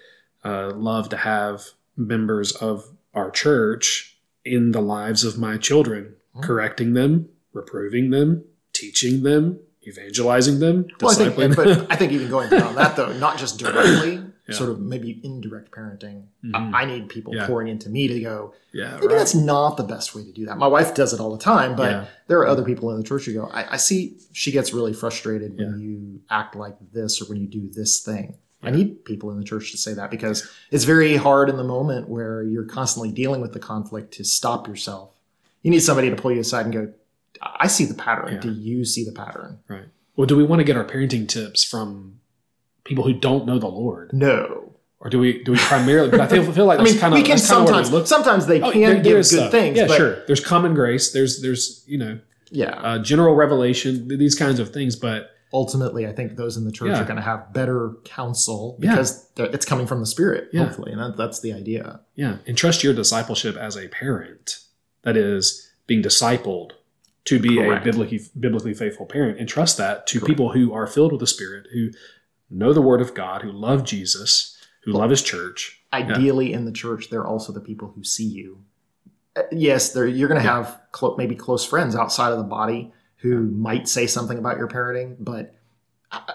uh, 0.45 0.71
love 0.71 1.09
to 1.09 1.17
have 1.17 1.71
members 1.97 2.53
of 2.53 2.85
our 3.15 3.31
church 3.33 4.17
in 4.45 4.71
the 4.73 4.81
lives 4.83 5.25
of 5.25 5.39
my 5.39 5.57
children, 5.57 6.15
Mhm. 6.37 6.43
correcting 6.43 6.93
them, 6.93 7.29
reproving 7.53 8.11
them, 8.11 8.45
teaching 8.73 9.23
them, 9.25 9.59
evangelizing 9.87 10.59
them, 10.61 10.87
Well, 11.01 11.11
I 11.13 11.15
think, 11.15 11.35
discipling 11.35 11.57
but. 11.57 11.91
I 11.91 11.97
think 11.97 12.13
even 12.13 12.29
going 12.29 12.51
beyond 12.51 12.77
that, 12.77 12.97
though, 12.97 13.13
not 13.19 13.39
just 13.39 13.59
directly, 13.65 14.21
Yeah. 14.49 14.55
sort 14.55 14.69
of 14.71 14.79
maybe 14.81 15.21
indirect 15.23 15.71
parenting. 15.73 16.25
Mhm. 16.45 16.75
I, 16.75 16.83
I 16.83 16.85
need 16.85 17.09
people 17.09 17.35
Yeah. 17.35 17.47
pouring 17.47 17.69
into 17.69 17.89
me 17.89 18.09
to 18.09 18.21
go, 18.21 18.53
yeah, 18.73 18.95
maybe 18.97 19.07
right. 19.07 19.17
that's 19.17 19.35
not 19.35 19.77
the 19.79 19.83
best 19.85 20.15
way 20.15 20.23
to 20.23 20.33
do 20.33 20.45
that. 20.47 20.59
My 20.59 20.67
wife 20.67 20.95
does 20.95 21.13
it 21.15 21.21
all 21.21 21.33
the 21.35 21.43
time, 21.43 21.75
but 21.77 21.91
Yeah. 21.91 22.05
there 22.29 22.39
are 22.41 22.47
other 22.47 22.63
people 22.63 22.91
in 22.91 22.99
the 22.99 23.03
church 23.05 23.25
who 23.25 23.33
go, 23.33 23.47
I, 23.53 23.75
I 23.75 23.77
see 23.79 24.19
she 24.33 24.53
gets 24.53 24.75
really 24.75 24.93
frustrated 24.93 25.57
when 25.57 25.81
you 25.81 26.21
act 26.31 26.57
like 26.57 26.77
this 26.93 27.23
or 27.23 27.25
when 27.27 27.39
you 27.41 27.47
do 27.47 27.69
this 27.71 28.01
thing. 28.01 28.35
I 28.63 28.71
need 28.71 29.05
people 29.05 29.31
in 29.31 29.39
the 29.39 29.45
church 29.45 29.73
to 29.73 29.77
say 29.79 29.93
that 29.93 30.11
because 30.11 30.47
it's 30.71 30.85
very 30.85 31.17
hard 31.17 31.51
in 31.51 31.59
the 31.59 31.65
moment 31.65 32.09
where 32.09 32.43
you're 32.43 32.65
constantly 32.65 33.13
dealing 33.13 33.43
with 33.43 33.53
the 33.53 33.59
conflict 33.59 34.15
to 34.15 34.25
stop 34.25 34.67
yourself. 34.67 35.11
You 35.63 35.71
need 35.71 35.81
somebody 35.81 36.09
to 36.09 36.17
pull 36.17 36.33
you 36.33 36.41
aside 36.41 36.65
and 36.67 36.73
go, 36.73 36.93
I 37.59 37.67
see 37.67 37.85
the 37.85 37.95
pattern. 37.95 38.35
Yeah. 38.35 38.41
Do 38.41 38.53
you 38.53 38.85
see 38.85 39.05
the 39.05 39.13
pattern? 39.13 39.59
Right. 39.69 39.85
Well, 40.17 40.27
do 40.27 40.37
we 40.37 40.45
want 40.45 40.61
to 40.61 40.65
get 40.65 40.77
our 40.77 40.85
parenting 40.85 41.29
tips 41.29 41.65
from 41.65 42.21
people 42.85 43.05
who 43.05 43.13
don't 43.15 43.47
know 43.47 43.59
the 43.59 43.67
Lord, 43.69 44.13
No. 44.13 44.75
or 45.01 45.11
do 45.11 45.19
we 45.19 45.43
do 45.43 45.53
we 45.53 45.59
primarily? 45.59 46.11
But 46.11 46.21
I 46.21 46.29
feel, 46.29 46.53
feel 46.53 46.67
like 46.67 46.79
I 46.81 46.85
mean, 46.85 46.99
kind 46.99 47.13
of 47.15 47.19
we 47.19 47.23
can 47.25 47.33
of 47.37 47.41
we 47.41 47.47
sometimes, 47.47 47.91
look. 47.91 48.07
sometimes 48.07 48.47
they 48.47 48.61
Oh, 48.63 48.71
can 48.71 48.81
there- 48.81 48.95
give 48.97 49.05
good 49.05 49.25
stuff. 49.27 49.51
things. 49.51 49.77
Yeah, 49.77 49.87
sure. 49.89 50.25
There's 50.27 50.41
common 50.45 50.75
grace. 50.75 51.13
There's 51.13 51.41
there's 51.43 51.83
you 51.87 51.99
know 51.99 52.19
Yeah. 52.51 52.71
uh, 52.81 52.99
general 53.01 53.35
revelation. 53.35 54.07
These 54.09 54.35
kinds 54.37 54.61
of 54.61 54.73
things, 54.73 54.95
but 54.97 55.31
ultimately, 55.53 56.07
I 56.07 56.13
think 56.13 56.37
those 56.37 56.57
in 56.57 56.65
the 56.65 56.73
church 56.73 56.89
Yeah. 56.91 57.01
are 57.03 57.05
going 57.05 57.17
to 57.17 57.23
have 57.23 57.53
better 57.53 57.93
counsel 58.05 58.77
because 58.81 59.29
they're- 59.37 59.51
it's 59.53 59.65
coming 59.65 59.87
from 59.87 60.01
the 60.01 60.07
Spirit, 60.07 60.49
Yeah. 60.53 60.65
hopefully, 60.65 60.91
and 60.93 61.01
that, 61.01 61.17
that's 61.17 61.41
the 61.41 61.53
idea. 61.53 62.01
yeah, 62.17 62.39
and 62.47 62.57
trust 62.57 62.83
your 62.85 62.93
discipleship 62.93 63.57
as 63.57 63.77
a 63.77 63.87
parent. 63.89 64.59
That 65.03 65.17
is 65.17 65.69
being 65.87 66.03
discipled 66.03 66.71
to 67.27 67.39
be 67.39 67.57
Correct. 67.57 67.83
a 67.87 67.91
biblically 67.91 68.21
biblically 68.39 68.75
faithful 68.75 69.07
parent. 69.07 69.39
Entrust 69.39 69.77
that 69.79 70.07
to 70.09 70.19
Correct. 70.21 70.29
people 70.29 70.53
who 70.53 70.73
are 70.73 70.87
filled 70.87 71.13
with 71.13 71.21
the 71.21 71.27
Spirit, 71.27 71.67
who 71.73 71.91
know 72.51 72.73
the 72.73 72.83
Word 72.83 73.01
of 73.01 73.15
God, 73.15 73.43
who 73.43 73.51
love 73.53 73.85
Jesus, 73.85 74.57
who 74.85 74.93
love 74.93 75.11
His 75.11 75.23
church. 75.23 75.81
Ideally, 75.93 76.53
in 76.53 76.65
the 76.65 76.73
church, 76.73 77.09
they're 77.11 77.27
also 77.27 77.53
the 77.53 77.61
people 77.61 77.93
who 77.95 78.05
see 78.05 78.25
you. 78.27 78.59
Uh, 79.37 79.43
Yes, 79.53 79.95
you're 79.95 80.29
going 80.29 80.41
to 80.41 80.45
Yeah. 80.47 80.57
have 80.65 80.81
clo- 80.93 81.17
maybe 81.17 81.35
close 81.35 81.65
friends 81.65 81.95
outside 81.97 82.31
of 82.33 82.39
the 82.39 82.45
body 82.45 82.93
who 83.19 83.43
might 83.51 83.89
say 83.89 84.07
something 84.07 84.37
about 84.39 84.59
your 84.59 84.69
parenting, 84.69 85.17
but 85.19 85.55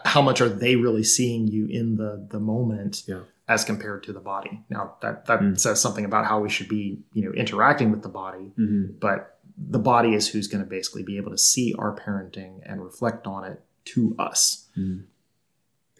how 0.06 0.22
much 0.22 0.42
are 0.42 0.50
they 0.50 0.76
really 0.76 1.04
seeing 1.04 1.48
you 1.48 1.68
in 1.68 1.96
the 1.96 2.26
the 2.30 2.40
moment 2.40 3.04
Yeah. 3.08 3.22
as 3.48 3.64
compared 3.64 4.04
to 4.04 4.14
the 4.14 4.20
body? 4.20 4.64
Now 4.70 4.96
that 5.02 5.26
that 5.28 5.40
Mm. 5.42 5.60
says 5.60 5.80
something 5.80 6.04
about 6.06 6.26
how 6.26 6.40
we 6.42 6.50
should 6.50 6.68
be, 6.68 7.00
you 7.14 7.24
know, 7.26 7.32
interacting 7.32 7.92
with 7.92 8.02
the 8.02 8.10
body. 8.10 8.52
Mm-hmm. 8.58 8.98
but 9.00 9.39
the 9.68 9.80
body 9.80 10.14
is 10.14 10.30
who's 10.30 10.48
going 10.48 10.64
to 10.64 10.70
basically 10.70 11.04
be 11.04 11.18
able 11.18 11.32
to 11.32 11.38
see 11.38 11.76
our 11.78 11.96
parenting 11.96 12.62
and 12.66 12.84
reflect 12.84 13.28
on 13.28 13.44
it 13.44 13.62
to 13.86 14.16
us. 14.18 14.68
Mm. 14.78 15.04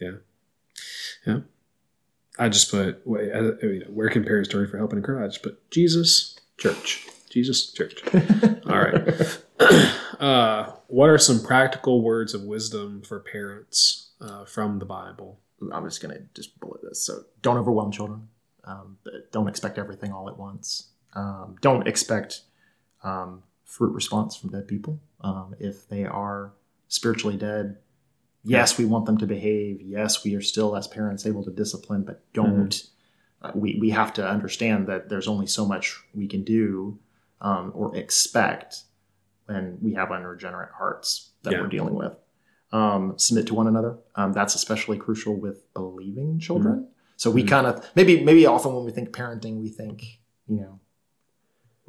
Yeah. 0.00 0.12
Yeah. 1.26 1.40
I 2.38 2.48
just 2.48 2.70
put, 2.70 3.02
wait, 3.04 3.26
you 3.26 3.80
know, 3.80 3.86
where 3.90 4.08
can 4.08 4.24
parents 4.24 4.48
turn 4.48 4.66
for 4.68 4.78
help 4.78 4.92
and 4.92 4.98
encouragement? 4.98 5.30
I 5.30 5.32
just 5.32 5.42
put 5.42 5.70
Jesus, 5.70 6.36
church. 6.56 7.06
Jesus, 7.28 7.70
church. 7.72 8.02
All 8.66 8.78
right. 8.78 9.38
Uh, 10.20 10.74
what 10.88 11.08
are 11.08 11.16
some 11.16 11.42
practical 11.42 12.02
words 12.02 12.34
of 12.34 12.42
wisdom 12.42 13.00
for 13.00 13.20
parents 13.20 14.10
uh, 14.20 14.44
from 14.44 14.78
the 14.78 14.84
Bible? 14.84 15.40
I'm 15.72 15.84
just 15.86 16.02
going 16.02 16.14
to 16.14 16.22
just 16.34 16.60
bullet 16.60 16.82
this. 16.82 17.02
So 17.02 17.22
don't 17.40 17.56
overwhelm 17.56 17.90
children. 17.90 18.28
Um, 18.64 18.98
don't 19.32 19.48
expect 19.48 19.78
everything 19.78 20.12
all 20.12 20.28
at 20.28 20.38
once. 20.38 20.88
Um, 21.14 21.56
don't 21.62 21.88
expect 21.88 22.42
um, 23.02 23.42
fruit 23.70 23.94
response 23.94 24.36
from 24.36 24.50
dead 24.50 24.66
people. 24.66 25.00
Um, 25.20 25.54
if 25.58 25.88
they 25.88 26.04
are 26.04 26.52
spiritually 26.88 27.36
dead, 27.36 27.78
yes, 28.42 28.76
we 28.76 28.84
want 28.84 29.06
them 29.06 29.16
to 29.18 29.26
behave. 29.26 29.80
Yes, 29.80 30.24
we 30.24 30.34
are 30.34 30.42
still 30.42 30.76
as 30.76 30.88
parents 30.88 31.24
able 31.24 31.44
to 31.44 31.50
discipline, 31.50 32.02
but 32.02 32.22
don't. 32.34 32.70
Mm-hmm. 32.70 33.46
Uh, 33.46 33.52
we 33.54 33.78
we 33.80 33.90
have 33.90 34.12
to 34.14 34.28
understand 34.28 34.86
that 34.88 35.08
there's 35.08 35.28
only 35.28 35.46
so 35.46 35.64
much 35.64 35.98
we 36.12 36.26
can 36.26 36.44
do 36.44 36.98
um, 37.40 37.72
or 37.74 37.96
expect 37.96 38.82
when 39.46 39.78
we 39.80 39.94
have 39.94 40.10
unregenerate 40.10 40.72
hearts 40.76 41.30
that 41.42 41.52
yeah. 41.52 41.60
we're 41.60 41.68
dealing 41.68 41.94
with. 41.94 42.16
Um, 42.72 43.14
submit 43.18 43.46
to 43.46 43.54
one 43.54 43.66
another. 43.66 43.98
Um, 44.14 44.32
that's 44.32 44.54
especially 44.54 44.98
crucial 44.98 45.34
with 45.34 45.72
believing 45.72 46.38
children. 46.38 46.74
Mm-hmm. 46.74 46.92
So 47.16 47.30
we 47.30 47.42
mm-hmm. 47.42 47.48
kind 47.48 47.66
of 47.66 47.88
maybe 47.94 48.22
maybe 48.22 48.46
often 48.46 48.74
when 48.74 48.84
we 48.84 48.90
think 48.90 49.10
parenting, 49.12 49.60
we 49.60 49.68
think 49.68 50.02
you 50.46 50.60
know 50.60 50.80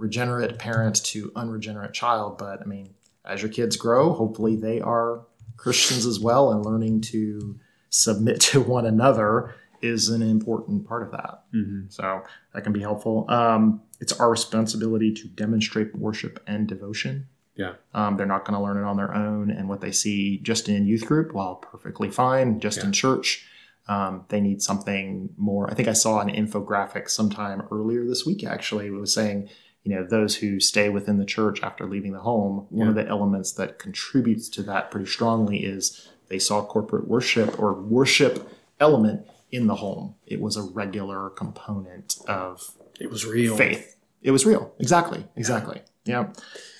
regenerate 0.01 0.57
parent 0.57 1.03
to 1.05 1.31
unregenerate 1.35 1.93
child. 1.93 2.37
But 2.37 2.61
I 2.61 2.65
mean, 2.65 2.93
as 3.23 3.41
your 3.41 3.51
kids 3.51 3.77
grow, 3.77 4.13
hopefully 4.13 4.55
they 4.55 4.81
are 4.81 5.21
Christians 5.57 6.05
as 6.05 6.19
well, 6.19 6.51
and 6.51 6.65
learning 6.65 7.01
to 7.01 7.59
submit 7.89 8.41
to 8.51 8.61
one 8.61 8.85
another 8.85 9.55
is 9.81 10.09
an 10.09 10.21
important 10.21 10.87
part 10.87 11.03
of 11.03 11.11
that. 11.11 11.43
Mm-hmm. 11.55 11.89
So 11.89 12.23
that 12.53 12.63
can 12.63 12.73
be 12.73 12.81
helpful. 12.81 13.25
Um, 13.29 13.81
it's 13.99 14.13
our 14.13 14.29
responsibility 14.29 15.13
to 15.13 15.27
demonstrate 15.27 15.95
worship 15.95 16.41
and 16.45 16.67
devotion. 16.67 17.27
Yeah. 17.55 17.73
Um, 17.93 18.17
they're 18.17 18.27
not 18.27 18.45
going 18.45 18.57
to 18.57 18.63
learn 18.63 18.77
it 18.77 18.87
on 18.87 18.97
their 18.97 19.13
own. 19.13 19.49
And 19.51 19.67
what 19.69 19.81
they 19.81 19.91
see 19.91 20.39
just 20.39 20.69
in 20.69 20.85
youth 20.85 21.05
group, 21.05 21.33
while 21.33 21.55
perfectly 21.55 22.09
fine, 22.09 22.59
just 22.59 22.77
yeah. 22.79 22.85
in 22.85 22.91
church, 22.91 23.45
um, 23.87 24.25
they 24.29 24.39
need 24.39 24.61
something 24.61 25.29
more. 25.37 25.69
I 25.69 25.73
think 25.73 25.87
I 25.87 25.93
saw 25.93 26.19
an 26.19 26.29
infographic 26.29 27.09
sometime 27.09 27.63
earlier 27.71 28.05
this 28.05 28.25
week, 28.25 28.43
actually, 28.43 28.87
it 28.87 28.91
was 28.91 29.13
saying, 29.13 29.49
you 29.83 29.95
know, 29.95 30.03
those 30.03 30.35
who 30.35 30.59
stay 30.59 30.89
within 30.89 31.17
the 31.17 31.25
church 31.25 31.61
after 31.63 31.87
leaving 31.87 32.13
the 32.13 32.19
home, 32.19 32.67
one 32.69 32.87
of 32.87 32.95
the 32.95 33.07
elements 33.07 33.51
that 33.53 33.79
contributes 33.79 34.47
to 34.49 34.63
that 34.63 34.91
pretty 34.91 35.07
strongly 35.07 35.63
is 35.63 36.09
they 36.27 36.39
saw 36.39 36.63
corporate 36.63 37.07
worship 37.07 37.59
or 37.59 37.73
worship 37.73 38.47
element 38.79 39.25
in 39.51 39.67
the 39.67 39.75
home. 39.75 40.15
It 40.25 40.39
was 40.39 40.55
a 40.55 40.61
regular 40.61 41.29
component 41.29 42.17
of 42.27 42.71
it 42.99 43.09
was 43.09 43.25
real 43.25 43.57
faith. 43.57 43.97
It 44.21 44.31
was 44.31 44.45
real. 44.45 44.71
Exactly. 44.79 45.25
Exactly. 45.35 45.81
Yeah. 46.05 46.31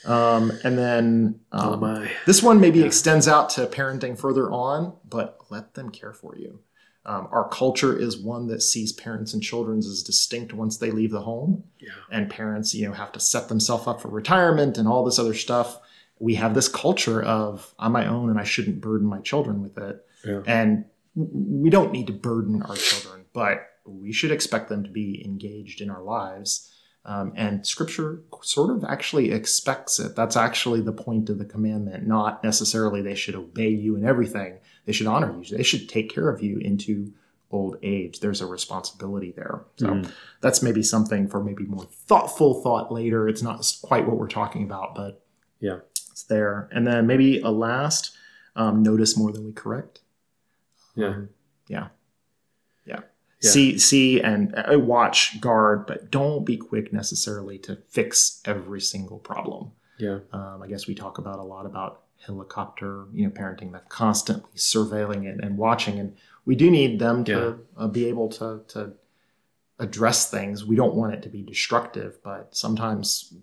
Um, 0.05 0.51
and 0.63 0.77
then 0.77 1.39
um, 1.51 1.83
oh 1.83 2.07
this 2.25 2.41
one 2.41 2.59
maybe 2.59 2.79
yeah. 2.79 2.85
extends 2.85 3.27
out 3.27 3.49
to 3.51 3.65
parenting 3.65 4.17
further 4.17 4.51
on, 4.51 4.93
but 5.07 5.37
let 5.49 5.73
them 5.73 5.89
care 5.89 6.13
for 6.13 6.37
you. 6.37 6.59
Um, 7.05 7.27
our 7.31 7.49
culture 7.49 7.97
is 7.97 8.17
one 8.17 8.47
that 8.47 8.61
sees 8.61 8.91
parents 8.91 9.33
and 9.33 9.41
children 9.41 9.79
as 9.79 10.03
distinct 10.03 10.53
once 10.53 10.77
they 10.77 10.91
leave 10.91 11.11
the 11.11 11.21
home, 11.21 11.63
yeah. 11.79 11.89
and 12.11 12.29
parents, 12.29 12.75
you 12.75 12.87
know, 12.87 12.93
have 12.93 13.11
to 13.13 13.19
set 13.19 13.49
themselves 13.49 13.87
up 13.87 14.01
for 14.01 14.09
retirement 14.09 14.77
and 14.77 14.87
all 14.87 15.03
this 15.03 15.17
other 15.17 15.33
stuff. 15.33 15.79
We 16.19 16.35
have 16.35 16.53
this 16.53 16.67
culture 16.67 17.21
of 17.23 17.73
I'm 17.79 17.91
my 17.91 18.05
own 18.05 18.29
and 18.29 18.39
I 18.39 18.43
shouldn't 18.43 18.81
burden 18.81 19.07
my 19.07 19.19
children 19.19 19.63
with 19.63 19.77
it, 19.79 20.05
yeah. 20.23 20.41
and 20.45 20.85
we 21.15 21.71
don't 21.71 21.91
need 21.91 22.07
to 22.07 22.13
burden 22.13 22.61
our 22.61 22.75
children, 22.75 23.25
but 23.33 23.67
we 23.85 24.13
should 24.13 24.31
expect 24.31 24.69
them 24.69 24.83
to 24.83 24.89
be 24.89 25.23
engaged 25.25 25.81
in 25.81 25.89
our 25.89 26.03
lives. 26.03 26.67
Um, 27.03 27.33
and 27.35 27.65
scripture 27.65 28.21
sort 28.43 28.69
of 28.69 28.83
actually 28.83 29.31
expects 29.31 29.99
it. 29.99 30.15
That's 30.15 30.37
actually 30.37 30.81
the 30.81 30.91
point 30.91 31.31
of 31.31 31.39
the 31.39 31.45
commandment, 31.45 32.05
not 32.05 32.43
necessarily 32.43 33.01
they 33.01 33.15
should 33.15 33.33
obey 33.33 33.69
you 33.69 33.95
in 33.95 34.05
everything. 34.05 34.59
They 34.85 34.93
should 34.93 35.07
honor 35.07 35.35
you. 35.37 35.55
They 35.55 35.63
should 35.63 35.87
take 35.87 36.13
care 36.13 36.29
of 36.29 36.41
you 36.41 36.57
into 36.57 37.13
old 37.51 37.77
age. 37.83 38.19
There's 38.19 38.41
a 38.41 38.45
responsibility 38.45 39.31
there. 39.31 39.61
So 39.77 39.87
mm. 39.87 40.11
that's 40.41 40.61
maybe 40.61 40.83
something 40.83 41.27
for 41.27 41.43
maybe 41.43 41.65
more 41.65 41.85
thoughtful 41.85 42.61
thought 42.61 42.91
later. 42.91 43.27
It's 43.27 43.41
not 43.41 43.65
quite 43.83 44.07
what 44.07 44.17
we're 44.17 44.27
talking 44.27 44.63
about, 44.63 44.95
but 44.95 45.23
yeah, 45.59 45.79
it's 46.11 46.23
there. 46.23 46.69
And 46.71 46.87
then 46.87 47.07
maybe 47.07 47.39
a 47.41 47.49
last 47.49 48.15
um, 48.55 48.83
notice 48.83 49.17
more 49.17 49.31
than 49.31 49.45
we 49.45 49.51
correct. 49.51 49.99
Yeah. 50.95 51.07
Um, 51.07 51.29
yeah. 51.67 51.87
Yeah. 52.85 52.99
Yeah. 53.41 53.49
See, 53.49 53.77
see, 53.77 54.21
and 54.21 54.53
uh, 54.55 54.79
watch, 54.79 55.41
guard, 55.41 55.87
but 55.87 56.11
don't 56.11 56.45
be 56.45 56.57
quick 56.57 56.93
necessarily 56.93 57.57
to 57.59 57.77
fix 57.89 58.41
every 58.45 58.81
single 58.81 59.19
problem. 59.19 59.71
Yeah. 59.97 60.19
Um, 60.31 60.61
I 60.63 60.67
guess 60.67 60.87
we 60.87 60.95
talk 60.95 61.17
about 61.17 61.39
a 61.39 61.43
lot 61.43 61.65
about 61.65 62.03
helicopter, 62.25 63.05
you 63.13 63.25
know, 63.25 63.31
parenting 63.31 63.71
that 63.73 63.89
constantly 63.89 64.51
surveilling 64.55 65.25
it 65.25 65.43
and 65.43 65.57
watching, 65.57 65.99
and 65.99 66.15
we 66.45 66.55
do 66.55 66.69
need 66.71 66.99
them 66.99 67.23
to 67.25 67.31
yeah. 67.31 67.83
uh, 67.83 67.87
be 67.87 68.05
able 68.05 68.29
to 68.29 68.61
to 68.69 68.93
address 69.79 70.29
things. 70.29 70.63
We 70.63 70.75
don't 70.75 70.93
want 70.93 71.13
it 71.13 71.23
to 71.23 71.29
be 71.29 71.41
destructive, 71.41 72.19
but 72.23 72.55
sometimes 72.55 73.33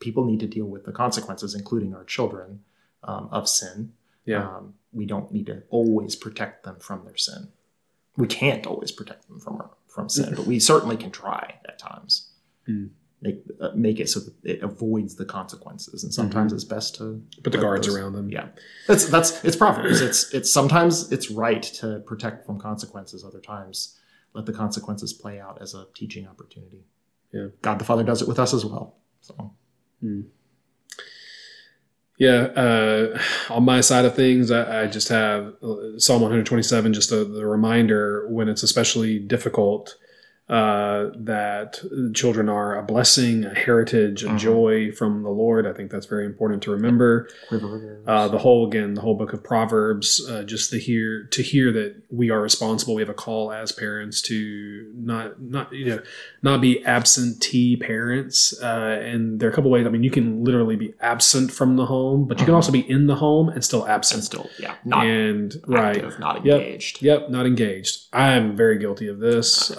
people 0.00 0.24
need 0.24 0.40
to 0.40 0.46
deal 0.48 0.66
with 0.66 0.84
the 0.84 0.92
consequences, 0.92 1.54
including 1.54 1.94
our 1.94 2.04
children, 2.04 2.60
um, 3.04 3.28
of 3.30 3.48
sin. 3.48 3.92
Yeah. 4.24 4.48
Um, 4.48 4.74
we 4.92 5.06
don't 5.06 5.30
need 5.30 5.46
to 5.46 5.62
always 5.70 6.16
protect 6.16 6.64
them 6.64 6.76
from 6.80 7.04
their 7.04 7.16
sin. 7.16 7.48
We 8.16 8.26
can't 8.26 8.66
always 8.66 8.90
protect 8.90 9.28
them 9.28 9.38
from 9.38 9.56
our, 9.56 9.70
from 9.86 10.08
sin, 10.08 10.34
but 10.34 10.46
we 10.46 10.58
certainly 10.58 10.96
can 10.96 11.10
try 11.10 11.54
at 11.66 11.78
times. 11.78 12.30
Mm. 12.68 12.90
Make 13.22 13.42
uh, 13.60 13.70
make 13.74 13.98
it 13.98 14.10
so 14.10 14.20
that 14.20 14.34
it 14.44 14.62
avoids 14.62 15.16
the 15.16 15.24
consequences, 15.24 16.04
and 16.04 16.12
sometimes 16.12 16.52
mm-hmm. 16.52 16.56
it's 16.56 16.64
best 16.64 16.96
to 16.96 17.22
put 17.42 17.50
the 17.50 17.58
guards 17.58 17.86
those, 17.86 17.96
around 17.96 18.12
them. 18.12 18.28
Yeah, 18.28 18.48
that's 18.86 19.06
that's 19.06 19.42
it's 19.42 19.56
proverbs. 19.56 20.02
it's 20.02 20.34
it's 20.34 20.52
sometimes 20.52 21.10
it's 21.10 21.30
right 21.30 21.62
to 21.62 22.00
protect 22.00 22.44
from 22.44 22.60
consequences. 22.60 23.24
Other 23.24 23.40
times, 23.40 23.98
let 24.34 24.44
the 24.44 24.52
consequences 24.52 25.14
play 25.14 25.40
out 25.40 25.62
as 25.62 25.72
a 25.72 25.86
teaching 25.94 26.28
opportunity. 26.28 26.84
Yeah, 27.32 27.46
God 27.62 27.78
the 27.78 27.84
Father 27.84 28.04
does 28.04 28.20
it 28.20 28.28
with 28.28 28.38
us 28.38 28.52
as 28.52 28.66
well. 28.66 28.96
So. 29.22 29.52
Mm. 30.04 30.26
Yeah, 32.18 32.48
uh, 32.56 33.18
on 33.50 33.64
my 33.64 33.82
side 33.82 34.06
of 34.06 34.14
things, 34.14 34.50
I, 34.50 34.84
I 34.84 34.86
just 34.86 35.08
have 35.08 35.54
uh, 35.62 35.98
Psalm 35.98 36.22
127, 36.22 36.94
just 36.94 37.12
a, 37.12 37.24
the 37.24 37.46
reminder 37.46 38.26
when 38.30 38.48
it's 38.48 38.62
especially 38.62 39.18
difficult 39.18 39.96
uh, 40.48 41.10
that 41.16 41.80
children 42.14 42.48
are 42.48 42.78
a 42.78 42.82
blessing, 42.82 43.44
a 43.44 43.54
heritage, 43.54 44.22
a 44.22 44.28
mm-hmm. 44.28 44.36
joy 44.36 44.92
from 44.92 45.24
the 45.24 45.30
Lord. 45.30 45.66
I 45.66 45.72
think 45.72 45.90
that's 45.90 46.06
very 46.06 46.24
important 46.24 46.62
to 46.64 46.70
remember. 46.70 47.28
Uh, 48.06 48.28
the 48.28 48.38
whole 48.38 48.64
again, 48.64 48.94
the 48.94 49.00
whole 49.00 49.16
book 49.16 49.32
of 49.32 49.42
Proverbs, 49.42 50.24
uh, 50.30 50.44
just 50.44 50.70
to 50.70 50.78
hear 50.78 51.24
to 51.32 51.42
hear 51.42 51.72
that 51.72 52.00
we 52.10 52.30
are 52.30 52.40
responsible. 52.40 52.94
We 52.94 53.02
have 53.02 53.08
a 53.08 53.14
call 53.14 53.50
as 53.50 53.72
parents 53.72 54.22
to 54.22 54.92
not 54.94 55.42
not 55.42 55.72
you 55.72 55.86
know 55.86 56.02
not 56.42 56.60
be 56.60 56.84
absentee 56.84 57.76
parents. 57.76 58.54
Uh, 58.62 59.00
and 59.02 59.40
there 59.40 59.48
are 59.48 59.52
a 59.52 59.54
couple 59.54 59.72
ways. 59.72 59.84
I 59.84 59.88
mean, 59.88 60.04
you 60.04 60.12
can 60.12 60.44
literally 60.44 60.76
be 60.76 60.94
absent 61.00 61.50
from 61.50 61.74
the 61.74 61.86
home, 61.86 62.26
but 62.28 62.38
you 62.38 62.42
mm-hmm. 62.42 62.46
can 62.46 62.54
also 62.54 62.70
be 62.70 62.88
in 62.88 63.08
the 63.08 63.16
home 63.16 63.48
and 63.48 63.64
still 63.64 63.86
absent. 63.88 64.16
And 64.16 64.24
still, 64.24 64.48
yeah, 64.60 64.76
not 64.84 65.06
and 65.06 65.52
active, 65.52 65.68
right, 65.68 66.20
not 66.20 66.36
engaged. 66.36 67.02
Yep, 67.02 67.20
yep, 67.22 67.30
not 67.30 67.46
engaged. 67.46 68.06
I 68.12 68.34
am 68.34 68.56
very 68.56 68.78
guilty 68.78 69.08
of 69.08 69.18
this. 69.18 69.72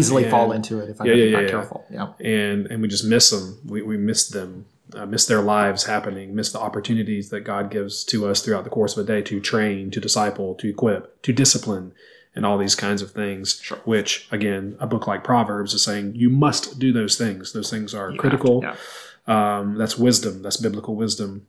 Easily 0.00 0.24
and, 0.24 0.30
fall 0.30 0.52
into 0.52 0.80
it 0.80 0.90
if 0.90 1.00
I'm 1.00 1.06
yeah, 1.06 1.14
yeah, 1.14 1.30
not 1.30 1.42
yeah, 1.44 1.50
careful. 1.50 1.84
Yeah. 1.90 2.12
And 2.18 2.66
and 2.66 2.82
we 2.82 2.88
just 2.88 3.04
miss 3.04 3.30
them. 3.30 3.60
We, 3.64 3.82
we 3.82 3.96
miss 3.96 4.28
them. 4.28 4.66
Uh, 4.92 5.06
miss 5.06 5.24
their 5.26 5.40
lives 5.40 5.84
happening, 5.84 6.34
miss 6.34 6.50
the 6.50 6.58
opportunities 6.58 7.30
that 7.30 7.42
God 7.42 7.70
gives 7.70 8.02
to 8.06 8.26
us 8.26 8.42
throughout 8.42 8.64
the 8.64 8.70
course 8.70 8.96
of 8.96 9.04
a 9.04 9.06
day 9.06 9.22
to 9.22 9.38
train, 9.38 9.88
to 9.92 10.00
disciple, 10.00 10.56
to 10.56 10.68
equip, 10.68 11.22
to 11.22 11.32
discipline, 11.32 11.92
and 12.34 12.44
all 12.44 12.58
these 12.58 12.74
kinds 12.74 13.00
of 13.00 13.12
things. 13.12 13.60
Sure. 13.62 13.78
Which, 13.84 14.26
again, 14.32 14.76
a 14.80 14.88
book 14.88 15.06
like 15.06 15.22
Proverbs 15.22 15.74
is 15.74 15.84
saying 15.84 16.16
you 16.16 16.28
must 16.28 16.80
do 16.80 16.92
those 16.92 17.16
things. 17.16 17.52
Those 17.52 17.70
things 17.70 17.94
are 17.94 18.10
you 18.10 18.18
critical. 18.18 18.64
Yeah. 18.64 18.76
Um, 19.28 19.78
that's 19.78 19.96
wisdom. 19.96 20.42
That's 20.42 20.56
biblical 20.56 20.96
wisdom. 20.96 21.46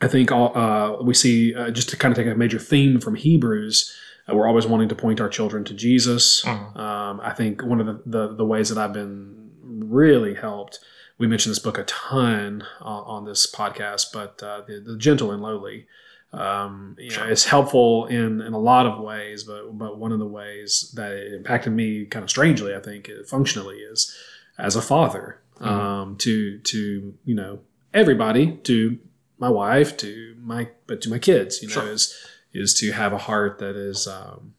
I 0.00 0.08
think 0.08 0.32
all, 0.32 0.56
uh, 0.58 1.02
we 1.02 1.14
see 1.14 1.54
uh, 1.54 1.70
just 1.70 1.88
to 1.90 1.96
kind 1.96 2.10
of 2.10 2.16
take 2.16 2.26
a 2.26 2.36
major 2.36 2.58
theme 2.58 3.00
from 3.00 3.14
Hebrews 3.14 3.96
uh, 4.28 4.34
we're 4.34 4.46
always 4.46 4.66
wanting 4.66 4.88
to 4.88 4.94
point 4.94 5.20
our 5.20 5.28
children 5.28 5.64
to 5.64 5.74
Jesus. 5.74 6.44
Mm-hmm. 6.44 6.78
Um, 6.78 7.20
I 7.22 7.32
think 7.32 7.62
one 7.62 7.80
of 7.80 7.86
the, 7.86 8.02
the, 8.06 8.34
the, 8.34 8.44
ways 8.44 8.68
that 8.68 8.78
I've 8.78 8.92
been 8.92 9.50
really 9.62 10.34
helped, 10.34 10.78
we 11.18 11.26
mentioned 11.26 11.52
this 11.52 11.58
book 11.58 11.78
a 11.78 11.84
ton 11.84 12.64
on, 12.80 13.04
on 13.04 13.24
this 13.24 13.50
podcast, 13.50 14.06
but 14.12 14.42
uh, 14.42 14.62
the, 14.66 14.80
the, 14.80 14.96
Gentle 14.96 15.30
and 15.30 15.42
Lowly. 15.42 15.86
Um, 16.32 16.96
you 16.98 17.16
know, 17.16 17.24
it's 17.24 17.44
helpful 17.44 18.06
in, 18.06 18.40
in 18.42 18.52
a 18.52 18.58
lot 18.58 18.84
of 18.84 19.02
ways, 19.02 19.44
but 19.44 19.78
but 19.78 19.96
one 19.96 20.12
of 20.12 20.18
the 20.18 20.26
ways 20.26 20.92
that 20.96 21.12
it 21.12 21.32
impacted 21.32 21.72
me 21.72 22.04
kind 22.04 22.24
of 22.24 22.28
strangely, 22.28 22.74
I 22.74 22.80
think, 22.80 23.08
functionally, 23.26 23.76
is 23.76 24.14
as 24.58 24.76
a 24.76 24.82
father 24.82 25.40
mm-hmm. 25.60 25.68
um, 25.68 26.16
to 26.18 26.58
to 26.58 27.14
you 27.24 27.34
know 27.34 27.60
everybody, 27.94 28.56
to 28.64 28.98
my 29.38 29.48
wife, 29.48 29.96
to 29.98 30.34
my 30.40 30.68
but 30.86 31.00
to 31.02 31.10
my 31.10 31.18
kids, 31.18 31.62
you 31.62 31.68
know, 31.68 31.74
sure. 31.74 31.90
is 31.90 32.14
is 32.56 32.74
to 32.74 32.92
have 32.92 33.12
a 33.12 33.18
heart 33.18 33.58
that 33.58 33.76
is 33.76 34.06
um, 34.06 34.54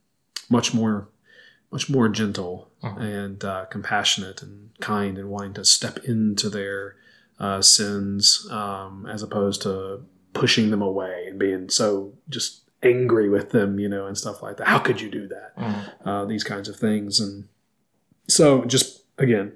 much 0.49 0.73
more 0.73 1.09
much 1.71 1.89
more 1.89 2.07
gentle 2.07 2.69
uh-huh. 2.81 2.99
and 2.99 3.43
uh, 3.43 3.65
compassionate 3.65 4.41
and 4.41 4.69
kind 4.79 5.17
and 5.17 5.29
wanting 5.29 5.53
to 5.53 5.65
step 5.65 5.97
into 6.05 6.49
their 6.49 6.95
uh, 7.39 7.61
sins 7.61 8.47
um, 8.51 9.05
as 9.05 9.21
opposed 9.21 9.61
to 9.61 10.01
pushing 10.33 10.69
them 10.69 10.81
away 10.81 11.25
and 11.27 11.37
being 11.37 11.69
so 11.69 12.13
just 12.29 12.61
angry 12.83 13.27
with 13.27 13.49
them, 13.49 13.79
you 13.79 13.89
know, 13.89 14.05
and 14.05 14.17
stuff 14.17 14.41
like 14.41 14.57
that. 14.57 14.67
How 14.67 14.79
could 14.79 15.01
you 15.01 15.09
do 15.09 15.27
that? 15.27 15.57
Mhm. 15.57 15.91
Uh, 16.05 16.25
these 16.25 16.43
kinds 16.43 16.69
of 16.69 16.75
things. 16.77 17.19
And 17.19 17.47
so 18.27 18.63
just 18.65 19.03
again, 19.17 19.53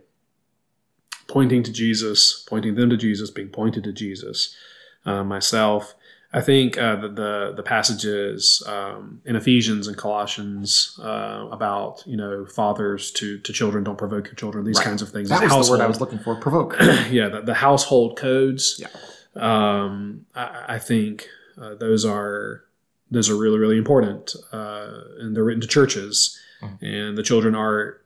pointing 1.27 1.63
to 1.63 1.71
Jesus, 1.71 2.43
pointing 2.47 2.75
them 2.75 2.89
to 2.89 2.97
Jesus, 2.97 3.29
being 3.29 3.49
pointed 3.49 3.83
to 3.85 3.93
Jesus. 3.93 4.55
Uh, 5.03 5.23
myself, 5.23 5.95
I 6.33 6.39
think 6.41 6.77
uh, 6.77 6.95
the, 6.95 7.09
the 7.09 7.53
the 7.57 7.63
passages 7.63 8.63
um, 8.65 9.21
in 9.25 9.35
Ephesians 9.35 9.87
and 9.87 9.97
Colossians 9.97 10.97
uh, 11.03 11.47
about 11.51 12.03
you 12.05 12.15
know 12.15 12.45
fathers 12.45 13.11
to 13.11 13.37
to 13.39 13.51
children 13.53 13.83
don't 13.83 13.97
provoke 13.97 14.27
your 14.27 14.35
children 14.35 14.63
these 14.63 14.77
Right. 14.77 14.85
kinds 14.85 15.01
of 15.01 15.09
things. 15.09 15.27
That 15.29 15.41
was 15.43 15.67
the 15.67 15.71
word 15.73 15.81
I 15.81 15.87
was 15.87 15.99
looking 15.99 16.19
for. 16.19 16.35
Provoke. 16.35 16.77
yeah, 17.11 17.27
the, 17.29 17.41
the 17.41 17.53
household 17.53 18.17
codes. 18.17 18.79
Yeah. 18.81 18.87
Um, 19.35 20.25
I, 20.35 20.75
I 20.75 20.79
think 20.79 21.27
uh, 21.61 21.75
those 21.75 22.05
are 22.05 22.63
those 23.09 23.29
are 23.29 23.35
really 23.35 23.59
really 23.59 23.77
important, 23.77 24.33
uh, 24.53 24.89
and 25.19 25.35
they're 25.35 25.43
written 25.43 25.61
to 25.61 25.67
churches, 25.67 26.37
Mhm. 26.63 26.77
and 26.81 27.17
the 27.17 27.23
children 27.23 27.55
are 27.55 28.01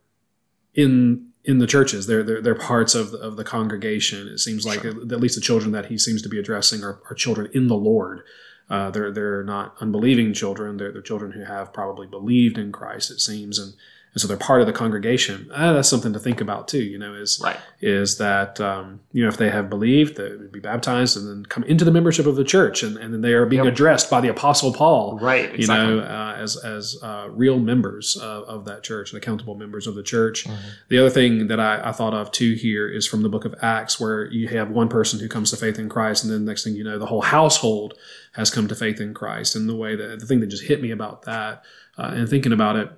in 0.73 1.24
in 1.45 1.59
the 1.59 1.67
churches. 1.67 2.07
They're 2.07 2.23
they're, 2.23 2.41
they're 2.41 2.55
parts 2.55 2.95
of 2.95 3.11
the, 3.11 3.17
of 3.19 3.37
the 3.37 3.43
congregation. 3.43 4.27
It 4.27 4.39
seems 4.39 4.65
like 4.65 4.81
Sure. 4.81 4.91
at, 4.91 5.19
least 5.19 5.35
the 5.35 5.41
children 5.41 5.71
that 5.71 5.87
he 5.87 5.97
seems 5.97 6.21
to 6.23 6.29
be 6.29 6.39
addressing 6.39 6.83
are, 6.83 6.99
are 7.09 7.15
children 7.15 7.49
in 7.53 7.67
the 7.67 7.75
Lord. 7.75 8.23
Uh, 8.69 8.89
they're 8.89 9.11
they're 9.11 9.43
not 9.43 9.75
unbelieving 9.79 10.33
children. 10.33 10.77
They're, 10.77 10.91
they're 10.91 11.01
children 11.01 11.33
who 11.33 11.43
have 11.43 11.71
probably 11.71 12.07
believed 12.07 12.57
in 12.57 12.71
Christ. 12.71 13.11
It 13.11 13.19
seems, 13.19 13.59
and 13.59 13.73
and 14.15 14.21
so 14.21 14.29
they're 14.29 14.37
part 14.37 14.61
of 14.61 14.67
the 14.67 14.71
congregation. 14.71 15.49
Uh, 15.53 15.73
that's 15.73 15.89
something 15.89 16.13
to 16.13 16.19
think 16.19 16.39
about 16.39 16.69
too. 16.69 16.81
You 16.81 16.97
know, 16.97 17.13
is 17.13 17.41
right. 17.43 17.57
is 17.81 18.17
that 18.17 18.61
um, 18.61 19.01
you 19.11 19.21
know 19.21 19.27
if 19.27 19.35
they 19.35 19.49
have 19.49 19.69
believed 19.69 20.15
they 20.15 20.29
would 20.29 20.53
be 20.53 20.61
baptized 20.61 21.17
and 21.17 21.27
then 21.27 21.45
come 21.45 21.63
into 21.65 21.83
the 21.83 21.91
membership 21.91 22.25
of 22.25 22.37
the 22.37 22.45
church 22.45 22.81
and, 22.81 22.95
and 22.97 23.13
then 23.13 23.19
they 23.21 23.33
are 23.33 23.45
being 23.45 23.65
Yep. 23.65 23.73
addressed 23.73 24.09
by 24.09 24.21
the 24.21 24.29
apostle 24.29 24.71
paul 24.73 25.19
Right. 25.21 25.53
you 25.59 25.67
know 25.67 25.99
uh, 25.99 26.35
as 26.37 26.55
as 26.63 26.97
uh, 27.03 27.27
real 27.29 27.59
members 27.59 28.15
of, 28.15 28.43
of 28.45 28.65
that 28.65 28.83
church 28.83 29.11
and 29.11 29.21
accountable 29.21 29.55
members 29.55 29.85
of 29.85 29.95
the 29.95 30.03
church 30.03 30.45
Mhm. 30.45 30.55
the 30.87 30.97
other 30.97 31.09
thing 31.09 31.47
that 31.47 31.59
I, 31.59 31.89
I 31.89 31.91
thought 31.91 32.13
of 32.13 32.31
too 32.31 32.53
here 32.53 32.87
is 32.87 33.05
from 33.05 33.21
the 33.21 33.29
book 33.29 33.43
of 33.43 33.53
acts 33.61 33.99
where 33.99 34.31
you 34.31 34.47
have 34.47 34.69
one 34.69 34.87
person 34.87 35.19
who 35.19 35.27
comes 35.27 35.51
to 35.51 35.57
faith 35.57 35.77
in 35.77 35.89
christ 35.89 36.23
and 36.23 36.31
then 36.31 36.45
the 36.45 36.51
next 36.51 36.63
thing 36.63 36.75
you 36.75 36.83
know 36.85 36.97
the 36.97 37.05
whole 37.07 37.21
household 37.21 37.95
has 38.33 38.49
come 38.49 38.67
to 38.69 38.75
faith 38.75 39.01
in 39.01 39.13
christ 39.13 39.55
and 39.57 39.67
the 39.67 39.75
way 39.75 39.95
that 39.97 40.19
the 40.21 40.25
thing 40.25 40.39
that 40.39 40.47
just 40.47 40.63
hit 40.63 40.81
me 40.81 40.91
about 40.91 41.23
that 41.23 41.63
uh, 41.97 42.11
and 42.15 42.29
thinking 42.29 42.53
about 42.53 42.75
it 42.77 42.89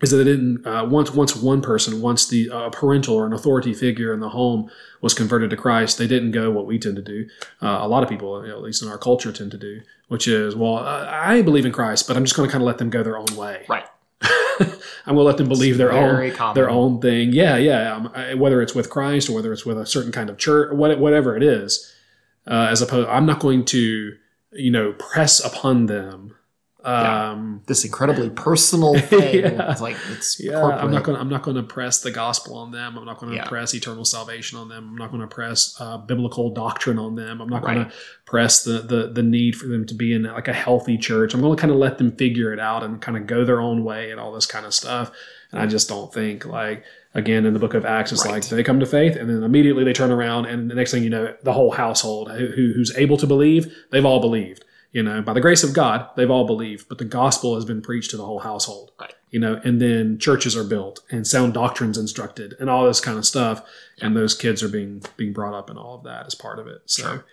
is 0.00 0.10
that 0.10 0.16
they 0.18 0.24
didn't 0.24 0.64
uh, 0.66 0.84
once 0.84 1.12
once 1.12 1.34
one 1.34 1.60
person 1.60 2.00
once 2.00 2.28
the 2.28 2.48
uh, 2.50 2.70
parental 2.70 3.16
or 3.16 3.26
an 3.26 3.32
authority 3.32 3.74
figure 3.74 4.12
in 4.12 4.20
the 4.20 4.28
home 4.28 4.70
was 5.00 5.12
converted 5.14 5.50
to 5.50 5.56
Christ 5.56 5.98
they 5.98 6.06
didn't 6.06 6.30
go 6.32 6.50
what 6.50 6.66
we 6.66 6.78
tend 6.78 6.96
to 6.96 7.02
do 7.02 7.26
uh, 7.62 7.78
a 7.80 7.88
lot 7.88 8.02
of 8.02 8.08
people 8.08 8.42
you 8.42 8.48
know, 8.50 8.56
at 8.56 8.62
least 8.62 8.82
in 8.82 8.88
our 8.88 8.98
culture 8.98 9.32
tend 9.32 9.50
to 9.50 9.58
do 9.58 9.80
which 10.08 10.28
is 10.28 10.54
well 10.54 10.76
uh, 10.78 11.06
I 11.10 11.42
believe 11.42 11.66
in 11.66 11.72
Christ 11.72 12.06
but 12.06 12.16
I'm 12.16 12.24
just 12.24 12.36
going 12.36 12.48
to 12.48 12.52
kind 12.52 12.62
of 12.62 12.66
let 12.66 12.78
them 12.78 12.90
go 12.90 13.02
their 13.02 13.18
own 13.18 13.26
way 13.36 13.64
Right. 13.68 13.86
I'm 14.60 15.14
going 15.14 15.18
to 15.18 15.22
let 15.22 15.36
them 15.36 15.48
believe 15.48 15.78
their 15.78 15.92
own 15.92 16.30
common. 16.32 16.54
their 16.54 16.70
own 16.70 17.00
thing 17.00 17.32
yeah 17.32 17.56
yeah 17.56 17.94
um, 17.94 18.10
I- 18.14 18.34
whether 18.34 18.60
it's 18.62 18.74
with 18.74 18.90
Christ 18.90 19.28
or 19.28 19.32
whether 19.34 19.52
it's 19.52 19.64
with 19.66 19.78
a 19.78 19.86
certain 19.86 20.12
kind 20.12 20.30
of 20.30 20.38
church 20.38 20.72
what- 20.72 20.98
whatever 20.98 21.36
it 21.36 21.42
is 21.42 21.92
uh, 22.46 22.68
as 22.70 22.80
opposed 22.82 23.08
I'm 23.08 23.26
not 23.26 23.40
going 23.40 23.64
to 23.66 24.16
you 24.52 24.70
know 24.70 24.92
press 24.92 25.44
upon 25.44 25.86
them 25.86 26.34
Yeah. 26.88 27.30
um, 27.32 27.62
This 27.66 27.84
incredibly 27.84 28.30
personal 28.30 28.98
thing. 29.12 29.44
Yeah. 29.44 29.70
It's 29.72 29.80
like 29.80 29.96
it's 30.10 30.40
yeah, 30.40 30.60
corporate. 30.60 30.82
I'm 30.84 30.90
not 30.90 31.04
going. 31.04 31.16
to 31.16 31.20
I'm 31.20 31.28
not 31.28 31.42
going 31.42 31.56
to 31.56 31.62
press 31.62 32.00
the 32.00 32.10
gospel 32.10 32.56
on 32.56 32.70
them. 32.70 32.96
I'm 32.98 33.04
not 33.04 33.18
going 33.18 33.30
to 33.32 33.36
Yeah. 33.36 33.44
press 33.46 33.74
eternal 33.74 34.04
salvation 34.04 34.58
on 34.58 34.68
them. 34.68 34.88
I'm 34.90 34.96
not 34.96 35.10
going 35.10 35.20
to 35.20 35.26
press 35.26 35.74
uh, 35.80 35.98
biblical 35.98 36.50
doctrine 36.50 36.98
on 36.98 37.14
them. 37.14 37.40
I'm 37.40 37.48
not 37.48 37.62
going 37.62 37.78
Right. 37.78 37.90
to 37.90 37.96
press 38.24 38.64
the, 38.64 38.80
the 38.80 39.08
the 39.12 39.22
need 39.22 39.56
for 39.56 39.66
them 39.66 39.86
to 39.86 39.94
be 39.94 40.12
in 40.14 40.22
like 40.24 40.48
a 40.48 40.52
healthy 40.52 40.96
church. 40.98 41.34
I'm 41.34 41.40
going 41.40 41.56
to 41.56 41.60
kind 41.60 41.72
of 41.72 41.78
let 41.78 41.98
them 41.98 42.12
figure 42.12 42.52
it 42.52 42.60
out 42.60 42.82
and 42.82 43.00
kind 43.00 43.16
of 43.16 43.26
go 43.26 43.44
their 43.44 43.60
own 43.60 43.84
way 43.84 44.10
and 44.10 44.18
all 44.20 44.32
this 44.32 44.46
kind 44.46 44.64
of 44.66 44.72
stuff. 44.74 45.10
And 45.52 45.60
I 45.60 45.66
just 45.66 45.88
don't 45.88 46.12
think 46.12 46.44
like 46.44 46.84
again 47.14 47.46
in 47.46 47.54
the 47.54 47.58
book 47.58 47.74
of 47.74 47.84
Acts, 47.86 48.12
it's 48.12 48.24
Right. 48.24 48.34
like 48.34 48.44
they 48.48 48.62
come 48.62 48.80
to 48.80 48.86
faith 48.86 49.16
and 49.16 49.28
then 49.30 49.42
immediately 49.42 49.82
they 49.82 49.94
turn 49.94 50.10
around 50.10 50.44
and 50.46 50.70
the 50.70 50.74
next 50.74 50.90
thing 50.92 51.02
you 51.02 51.10
know, 51.10 51.34
the 51.42 51.52
whole 51.54 51.70
household 51.72 52.30
who- 52.30 52.72
who's 52.74 52.94
able 52.96 53.16
to 53.16 53.26
believe, 53.26 53.74
they've 53.90 54.04
all 54.04 54.20
believed. 54.20 54.64
You 54.98 55.04
know, 55.04 55.22
by 55.22 55.32
the 55.32 55.40
grace 55.40 55.62
of 55.62 55.74
God, 55.74 56.08
they've 56.16 56.28
all 56.30 56.44
believed, 56.44 56.88
but 56.88 56.98
the 56.98 57.04
gospel 57.04 57.54
has 57.54 57.64
been 57.64 57.80
preached 57.80 58.10
to 58.10 58.16
the 58.16 58.24
whole 58.24 58.40
household 58.40 58.90
Right. 58.98 59.14
you 59.30 59.38
know, 59.38 59.60
and 59.62 59.80
then 59.80 60.18
churches 60.18 60.56
are 60.56 60.64
built 60.64 61.04
and 61.08 61.24
sound 61.24 61.54
doctrines 61.54 61.96
instructed 61.96 62.56
and 62.58 62.68
all 62.68 62.84
this 62.84 62.98
kind 63.00 63.16
of 63.16 63.24
stuff. 63.24 63.62
And 64.02 64.16
those 64.16 64.34
kids 64.34 64.60
are 64.60 64.68
being 64.68 65.04
being 65.16 65.32
brought 65.32 65.54
up 65.54 65.70
and 65.70 65.78
all 65.78 65.94
of 65.94 66.02
that 66.02 66.26
as 66.26 66.34
part 66.34 66.58
of 66.58 66.66
it. 66.66 66.82
So 66.86 67.02
Sure. 67.04 67.24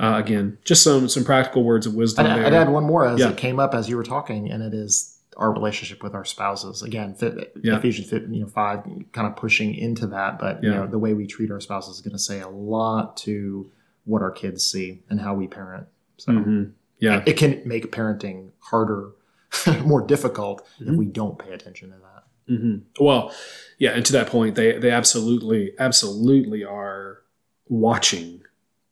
uh, 0.00 0.16
again, 0.18 0.56
just 0.64 0.82
some 0.82 1.10
some 1.10 1.22
practical 1.24 1.62
words 1.62 1.84
of 1.86 1.94
wisdom 1.94 2.24
I'd, 2.24 2.38
there. 2.38 2.46
I'd 2.46 2.54
add 2.54 2.70
one 2.70 2.84
more 2.84 3.04
as 3.06 3.20
Yeah. 3.20 3.28
it 3.32 3.36
came 3.36 3.60
up 3.60 3.74
as 3.74 3.86
you 3.86 3.98
were 3.98 4.02
talking, 4.16 4.50
and 4.50 4.62
it 4.62 4.72
is 4.72 5.18
our 5.36 5.52
relationship 5.52 6.02
with 6.02 6.14
our 6.14 6.24
spouses. 6.24 6.80
Again, 6.82 7.12
fit, 7.12 7.52
Yeah. 7.62 7.76
Ephesians 7.76 8.08
fit, 8.08 8.22
you 8.30 8.40
know, 8.40 8.46
five, 8.48 8.78
kind 9.12 9.26
of 9.26 9.36
pushing 9.36 9.74
into 9.74 10.06
that. 10.06 10.38
But 10.38 10.62
you 10.64 10.70
know, 10.70 10.86
the 10.86 10.98
way 10.98 11.12
we 11.12 11.26
treat 11.26 11.50
our 11.50 11.60
spouses 11.60 11.96
is 11.96 12.00
going 12.00 12.12
to 12.12 12.18
say 12.30 12.40
a 12.40 12.48
lot 12.48 13.18
to 13.28 13.70
what 14.06 14.22
our 14.22 14.30
kids 14.30 14.64
see 14.64 15.02
and 15.10 15.20
how 15.20 15.34
we 15.34 15.46
parent. 15.48 15.86
So 16.16 16.32
Mhm. 16.32 16.70
Yeah, 17.00 17.22
it 17.26 17.36
can 17.36 17.62
make 17.64 17.90
parenting 17.92 18.50
harder, 18.60 19.10
more 19.84 20.00
difficult 20.06 20.66
Mhm. 20.80 20.88
if 20.92 20.94
we 20.96 21.06
don't 21.06 21.38
pay 21.38 21.52
attention 21.52 21.90
to 21.90 21.96
that. 21.96 22.24
hmm 22.46 22.76
Well, 23.00 23.32
yeah, 23.78 23.90
and 23.92 24.04
to 24.06 24.12
that 24.12 24.26
point, 24.28 24.54
they 24.54 24.78
they 24.78 24.90
absolutely 24.90 25.72
absolutely 25.78 26.64
are 26.64 27.22
watching 27.68 28.42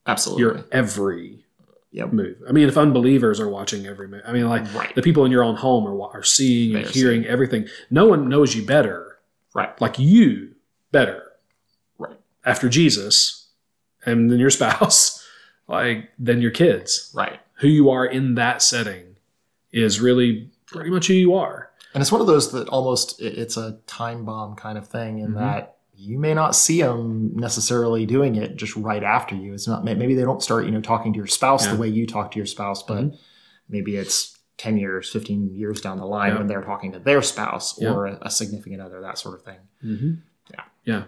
Absolutely. 0.06 0.42
your 0.42 0.64
every 0.72 1.44
Yep. 1.90 2.12
move. 2.12 2.36
I 2.48 2.52
mean, 2.52 2.68
if 2.68 2.76
unbelievers 2.76 3.40
are 3.40 3.48
watching 3.48 3.86
every 3.86 4.08
move, 4.08 4.20
I 4.26 4.32
mean, 4.32 4.46
like 4.48 4.72
right. 4.74 4.94
the 4.94 5.02
people 5.02 5.24
in 5.24 5.32
your 5.32 5.42
own 5.42 5.56
home 5.56 5.86
are 5.86 5.98
are 6.14 6.22
seeing 6.22 6.76
and 6.76 6.86
are 6.86 6.90
hearing 6.90 7.24
everything. 7.26 7.66
No 7.90 8.06
one 8.06 8.28
knows 8.28 8.54
you 8.54 8.62
better, 8.64 9.18
Right. 9.54 9.78
like 9.80 9.98
you 9.98 10.54
better 10.92 11.22
Right. 11.98 12.16
after 12.44 12.68
Jesus, 12.68 13.48
and 14.04 14.30
then 14.30 14.38
your 14.38 14.50
spouse, 14.50 15.24
like 15.68 16.10
then 16.18 16.40
your 16.42 16.50
kids. 16.50 17.10
Right. 17.14 17.40
Who 17.60 17.68
you 17.68 17.90
are 17.90 18.06
in 18.06 18.34
that 18.36 18.62
setting 18.62 19.16
is 19.72 20.00
really 20.00 20.50
pretty 20.66 20.90
much 20.90 21.06
who 21.08 21.14
you 21.14 21.34
are. 21.34 21.70
And 21.94 22.00
it's 22.02 22.12
one 22.12 22.20
of 22.20 22.26
those 22.26 22.52
that 22.52 22.68
almost 22.68 23.20
it's 23.20 23.56
a 23.56 23.78
time 23.86 24.24
bomb 24.24 24.54
kind 24.56 24.78
of 24.78 24.86
thing 24.86 25.18
in 25.18 25.32
Mhm. 25.32 25.38
that 25.38 25.76
you 25.96 26.18
may 26.18 26.32
not 26.34 26.54
see 26.54 26.80
them 26.80 27.32
necessarily 27.34 28.06
doing 28.06 28.36
it 28.36 28.56
just 28.56 28.76
right 28.76 29.02
after 29.02 29.34
you. 29.34 29.52
It's 29.54 29.66
not 29.66 29.84
maybe 29.84 30.14
they 30.14 30.22
don't 30.22 30.42
start 30.42 30.64
you 30.66 30.70
know 30.70 30.80
talking 30.80 31.12
to 31.12 31.16
your 31.16 31.26
spouse 31.26 31.66
Yeah. 31.66 31.72
the 31.74 31.80
way 31.80 31.88
you 31.88 32.06
talk 32.06 32.30
to 32.32 32.36
your 32.38 32.46
spouse, 32.46 32.82
but 32.82 32.98
Mhm. 33.04 33.18
maybe 33.68 33.96
it's 33.96 34.38
ten 34.58 34.76
years, 34.76 35.10
fifteen 35.10 35.54
years 35.54 35.80
down 35.80 35.98
the 35.98 36.04
line 36.06 36.32
Yeah. 36.32 36.38
when 36.38 36.46
they're 36.46 36.62
talking 36.62 36.92
to 36.92 36.98
their 37.00 37.22
spouse 37.22 37.80
Yeah. 37.80 37.92
or 37.92 38.06
a, 38.06 38.18
a 38.22 38.30
significant 38.30 38.80
other, 38.82 39.00
that 39.00 39.18
sort 39.18 39.34
of 39.34 39.42
thing. 39.42 39.58
Mm-hmm. 39.84 40.12
Yeah. 40.52 40.62
Yeah. 40.84 41.02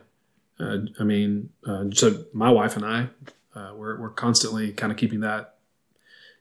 Uh, 0.58 0.78
I 0.98 1.04
mean, 1.04 1.50
uh, 1.66 1.84
so 1.92 2.24
my 2.32 2.50
wife 2.50 2.76
and 2.76 2.84
I, 2.84 3.08
uh, 3.54 3.72
we're, 3.76 3.98
we're 4.00 4.10
constantly 4.10 4.72
kind 4.72 4.90
of 4.92 4.98
keeping 4.98 5.20
that 5.20 5.56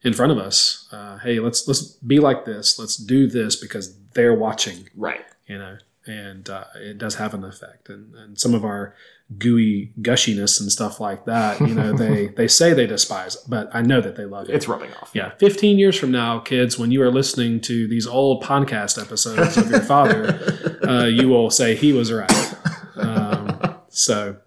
in 0.04 0.14
front 0.14 0.32
of 0.32 0.38
us. 0.38 0.88
Uh, 0.92 1.18
hey, 1.20 1.40
let's 1.40 1.68
let's 1.68 1.82
be 1.82 2.20
like 2.20 2.46
this. 2.46 2.80
Let's 2.80 2.96
do 2.96 3.28
this 3.28 3.56
because 3.56 3.96
they're 4.14 4.36
watching. 4.36 4.90
Right. 4.96 5.26
You 5.48 5.58
know, 5.58 5.78
and 6.06 6.50
uh, 6.50 6.66
it 6.76 6.98
does 6.98 7.16
have 7.16 7.34
an 7.34 7.44
effect. 7.44 7.90
And, 7.90 8.14
and 8.16 8.40
some 8.40 8.54
of 8.54 8.64
our 8.64 8.96
gooey 9.38 9.94
gushiness 10.02 10.60
and 10.60 10.72
stuff 10.72 11.00
like 11.00 11.26
that, 11.26 11.60
you 11.60 11.74
know, 11.74 11.94
they 11.94 12.28
they 12.38 12.48
say 12.48 12.74
they 12.74 12.88
despise, 12.88 13.36
but 13.36 13.70
I 13.74 13.82
know 13.82 14.02
that 14.02 14.16
they 14.16 14.26
love 14.26 14.50
it. 14.50 14.56
It's 14.56 14.68
rubbing 14.68 14.92
off. 14.96 15.12
Yeah, 15.14 15.32
15 15.38 15.78
years 15.78 15.98
from 15.98 16.12
now, 16.12 16.40
kids, 16.40 16.80
when 16.80 16.92
you 16.92 17.02
are 17.04 17.12
listening 17.12 17.62
to 17.62 17.88
these 17.88 18.08
old 18.08 18.44
podcast 18.44 19.02
episodes 19.02 19.58
of 19.58 19.70
your 19.70 19.82
father, 19.82 20.80
uh, 20.88 21.06
you 21.06 21.30
will 21.30 21.50
say 21.50 21.76
he 21.76 21.94
was 21.94 22.12
right. 22.12 22.56
Um, 22.96 23.76
so, 23.90 24.38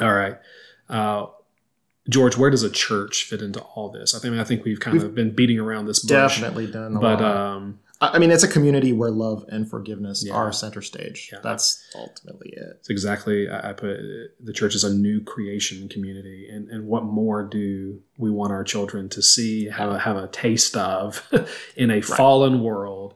all 0.00 0.12
right. 0.12 0.36
George, 2.10 2.36
where 2.36 2.50
does 2.50 2.62
a 2.62 2.70
church 2.70 3.24
fit 3.24 3.40
into 3.40 3.60
all 3.60 3.88
this? 3.90 4.14
I 4.14 4.18
think 4.18 4.36
I 4.36 4.44
think 4.44 4.64
we've 4.64 4.80
kind 4.80 4.96
of 4.96 5.02
We've 5.02 5.14
been 5.14 5.34
beating 5.34 5.58
around 5.58 5.86
this 5.86 6.00
bush, 6.00 6.10
Definitely 6.40 6.66
done 6.66 6.96
a 6.96 7.00
but 7.00 7.22
um, 7.22 7.78
I 8.02 8.18
mean, 8.18 8.30
it's 8.30 8.42
a 8.42 8.48
community 8.48 8.94
where 8.94 9.10
love 9.10 9.44
and 9.48 9.68
forgiveness 9.68 10.24
Yeah. 10.26 10.32
are 10.34 10.50
center 10.52 10.80
stage. 10.80 11.28
Yeah. 11.32 11.40
That's 11.42 11.86
ultimately 11.94 12.50
it. 12.56 12.76
it's 12.80 12.88
exactly 12.90 13.48
I 13.48 13.70
I 13.70 13.72
put 13.74 13.90
it, 13.90 14.30
the 14.42 14.52
church 14.54 14.74
is 14.74 14.84
a 14.84 14.92
new 14.92 15.20
creation 15.22 15.88
community, 15.88 16.48
and 16.50 16.68
and 16.70 16.86
what 16.86 17.04
more 17.04 17.42
do 17.46 18.00
we 18.18 18.30
want 18.30 18.52
our 18.52 18.64
children 18.64 19.08
to 19.10 19.22
see, 19.22 19.66
have 19.66 19.90
a, 19.90 19.98
have 19.98 20.16
a 20.16 20.28
taste 20.28 20.76
of 20.76 21.26
in 21.76 21.90
a 21.90 22.00
fallen 22.00 22.62
world 22.62 23.14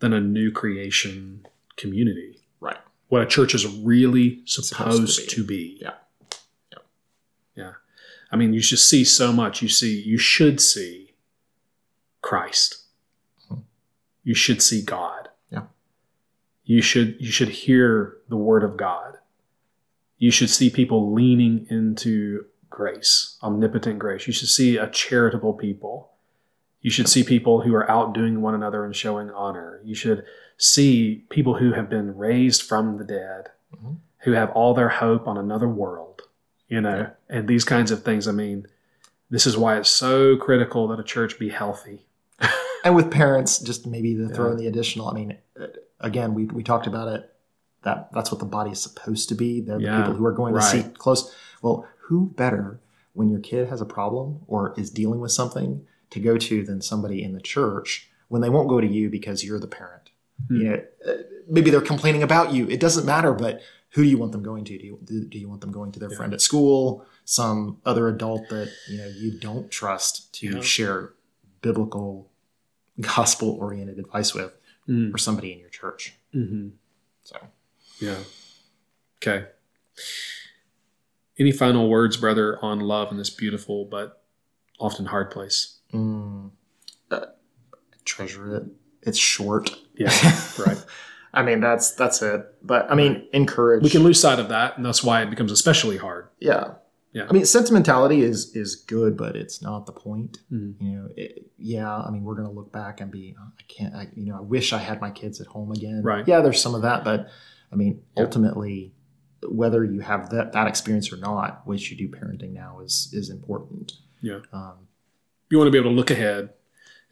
than 0.00 0.12
a 0.12 0.20
new 0.20 0.50
creation 0.50 1.46
community? 1.76 2.40
Right. 2.60 2.78
What 3.08 3.22
a 3.22 3.26
church 3.26 3.54
is 3.54 3.64
really 3.66 4.42
supposed, 4.44 4.68
Supposed 5.08 5.30
to 5.30 5.36
to 5.36 5.44
be. 5.44 5.76
be. 5.76 5.78
Yeah. 5.80 5.92
Yeah. 7.56 7.72
I 8.30 8.36
mean, 8.36 8.52
you 8.52 8.60
should 8.60 8.78
see 8.78 9.04
so 9.04 9.32
much. 9.32 9.62
You 9.62 9.68
see, 9.68 10.00
you 10.00 10.18
should 10.18 10.60
see 10.60 11.14
Christ. 12.22 12.84
Hmm. 13.48 13.60
You 14.24 14.34
should 14.34 14.62
see 14.62 14.82
God. 14.82 15.28
Yeah. 15.50 15.62
You 16.64 16.82
should 16.82 17.16
you 17.20 17.30
should 17.30 17.48
hear 17.48 18.16
the 18.28 18.36
word 18.36 18.64
of 18.64 18.76
God. 18.76 19.14
You 20.18 20.30
should 20.30 20.50
see 20.50 20.68
people 20.68 21.12
leaning 21.14 21.66
into 21.70 22.46
grace, 22.70 23.38
omnipotent 23.42 23.98
grace. 23.98 24.26
You 24.26 24.32
should 24.32 24.48
see 24.48 24.76
a 24.76 24.88
charitable 24.90 25.54
people. 25.54 26.10
You 26.82 26.90
should 26.90 27.08
see 27.08 27.24
people 27.24 27.62
who 27.62 27.74
are 27.74 27.90
outdoing 27.90 28.40
one 28.40 28.54
another 28.54 28.84
and 28.84 28.94
showing 28.94 29.30
honor. 29.30 29.80
You 29.84 29.94
should 29.94 30.24
see 30.56 31.24
people 31.30 31.54
who 31.56 31.72
have 31.72 31.88
been 31.88 32.16
raised 32.16 32.62
from 32.62 32.98
the 32.98 33.04
dead, 33.04 33.50
Mhm. 33.74 33.96
who 34.20 34.32
have 34.32 34.50
all 34.50 34.74
their 34.74 34.88
hope 34.88 35.26
on 35.26 35.36
another 35.38 35.68
world, 35.68 36.07
you 36.68 36.80
know, 36.80 37.10
and 37.28 37.48
these 37.48 37.64
kinds 37.64 37.90
of 37.90 38.02
things. 38.02 38.28
I 38.28 38.32
mean, 38.32 38.66
this 39.30 39.46
is 39.46 39.56
why 39.56 39.78
it's 39.78 39.90
so 39.90 40.36
critical 40.36 40.88
that 40.88 41.00
a 41.00 41.04
church 41.04 41.38
be 41.38 41.48
healthy. 41.48 42.06
and 42.84 42.94
with 42.94 43.10
parents, 43.10 43.58
just 43.58 43.86
maybe 43.86 44.14
to 44.14 44.28
throw 44.28 44.50
in 44.50 44.56
the 44.56 44.66
additional. 44.66 45.08
I 45.08 45.12
mean, 45.12 45.38
uh, 45.60 45.66
again, 46.00 46.34
we 46.34 46.46
we 46.46 46.62
talked 46.62 46.86
about 46.86 47.08
it. 47.08 47.32
That 47.82 48.12
that's 48.12 48.30
what 48.30 48.40
the 48.40 48.46
body 48.46 48.70
is 48.70 48.82
supposed 48.82 49.28
to 49.30 49.34
be. 49.34 49.60
They're 49.60 49.78
the 49.78 49.96
people 49.98 50.14
who 50.14 50.24
are 50.26 50.32
going 50.32 50.54
to 50.54 50.60
right. 50.60 50.64
see 50.64 50.82
close. 50.82 51.34
Well, 51.62 51.88
who 52.02 52.30
better 52.36 52.80
when 53.12 53.28
your 53.28 53.40
kid 53.40 53.68
has 53.68 53.80
a 53.80 53.86
problem 53.86 54.40
or 54.46 54.74
is 54.76 54.90
dealing 54.90 55.20
with 55.20 55.32
something 55.32 55.86
to 56.10 56.20
go 56.20 56.38
to 56.38 56.64
than 56.64 56.80
somebody 56.80 57.22
in 57.22 57.32
the 57.32 57.40
church 57.40 58.10
when 58.28 58.42
they 58.42 58.48
won't 58.48 58.68
go 58.68 58.80
to 58.80 58.86
you 58.86 59.10
because 59.10 59.44
you're 59.44 59.58
the 59.58 59.66
parent. 59.66 60.10
Hmm. 60.48 60.56
You 60.56 60.64
know, 60.64 60.82
uh, 61.06 61.12
maybe 61.48 61.70
they're 61.70 61.80
complaining 61.80 62.22
about 62.22 62.52
you. 62.52 62.68
It 62.68 62.80
doesn't 62.80 63.04
matter, 63.04 63.32
but 63.32 63.60
who 63.90 64.02
do 64.02 64.08
you 64.08 64.18
want 64.18 64.32
them 64.32 64.42
going 64.42 64.64
to? 64.64 64.78
Do 64.78 64.84
you 64.84 64.98
do, 65.28 65.38
you 65.38 65.48
want 65.48 65.60
them 65.60 65.72
going 65.72 65.92
to 65.92 65.98
their 66.00 66.10
Yeah. 66.10 66.16
friend 66.16 66.34
at 66.34 66.40
school, 66.40 67.06
some 67.24 67.80
other 67.84 68.08
adult 68.08 68.48
that 68.50 68.70
you 68.88 68.98
know 68.98 69.06
you 69.08 69.38
don't 69.38 69.70
trust 69.70 70.32
to 70.34 70.46
Yeah. 70.56 70.60
share 70.60 71.14
biblical, 71.62 72.30
gospel 73.00 73.50
oriented 73.60 73.98
advice 73.98 74.34
with, 74.34 74.52
Mm. 74.88 75.14
or 75.14 75.18
somebody 75.18 75.52
in 75.52 75.58
your 75.58 75.68
church? 75.70 76.14
Mm-hmm. 76.34 76.68
So 77.24 77.36
Yeah. 78.00 78.22
Okay. 79.16 79.46
Any 81.38 81.52
final 81.52 81.88
words, 81.88 82.16
brother, 82.16 82.58
on 82.64 82.80
love 82.80 83.10
in 83.12 83.16
this 83.18 83.30
beautiful 83.30 83.84
but 83.84 84.24
often 84.80 85.06
hard 85.06 85.30
place? 85.30 85.74
mm, 85.92 86.50
uh, 87.10 87.26
treasure 88.04 88.56
it. 88.56 88.64
It's 89.02 89.18
short. 89.18 89.70
Yeah, 89.94 90.10
right. 90.58 90.78
I 91.32 91.42
mean, 91.42 91.60
that's 91.60 91.92
that's 91.92 92.22
it. 92.22 92.46
But 92.62 92.90
I 92.90 92.94
mean, 92.94 93.28
encourage. 93.32 93.82
We 93.82 93.90
can 93.90 94.02
lose 94.02 94.20
sight 94.20 94.38
of 94.38 94.48
that, 94.48 94.76
and 94.76 94.84
that's 94.86 95.02
why 95.04 95.22
it 95.22 95.30
becomes 95.30 95.52
especially 95.52 95.96
hard. 95.98 96.28
yeah 96.40 96.74
Yeah. 97.12 97.26
i 97.28 97.32
mean 97.32 97.44
sentimentality 97.46 98.20
is 98.22 98.54
is 98.54 98.76
good 98.76 99.16
but 99.16 99.34
it's 99.34 99.62
not 99.62 99.86
the 99.86 99.92
point 99.92 100.38
Mhm. 100.52 100.74
you 100.80 100.90
know 100.96 101.08
it, 101.16 101.50
yeah 101.58 101.96
i 102.06 102.10
mean 102.10 102.22
we're 102.22 102.34
gonna 102.40 102.50
look 102.60 102.70
back 102.70 103.00
and 103.00 103.10
be 103.10 103.34
"Oh, 103.40 103.48
i 103.58 103.62
can't 103.76 103.94
I, 103.94 104.08
you 104.14 104.26
know 104.28 104.36
i 104.36 104.40
wish 104.56 104.72
i 104.74 104.78
had 104.78 105.00
my 105.00 105.10
kids 105.10 105.40
at 105.40 105.46
home 105.46 105.70
again 105.72 106.02
Right. 106.04 106.28
yeah 106.28 106.40
there's 106.42 106.60
some 106.60 106.74
of 106.74 106.82
that 106.82 107.04
but 107.04 107.20
i 107.72 107.76
mean 107.76 108.02
Yeah. 108.16 108.24
ultimately 108.24 108.92
whether 109.48 109.84
you 109.84 110.00
have 110.00 110.28
that, 110.30 110.52
that 110.52 110.66
experience 110.68 111.10
or 111.12 111.16
not 111.16 111.66
which 111.66 111.90
you 111.90 111.96
do 111.96 112.08
parenting 112.18 112.52
now 112.52 112.80
is 112.86 113.10
is 113.14 113.30
important 113.30 113.92
Yeah. 114.20 114.40
um, 114.52 114.76
You 115.50 115.56
want 115.58 115.68
to 115.68 115.72
be 115.72 115.78
able 115.78 115.90
to 115.92 115.96
look 115.96 116.10
ahead 116.10 116.50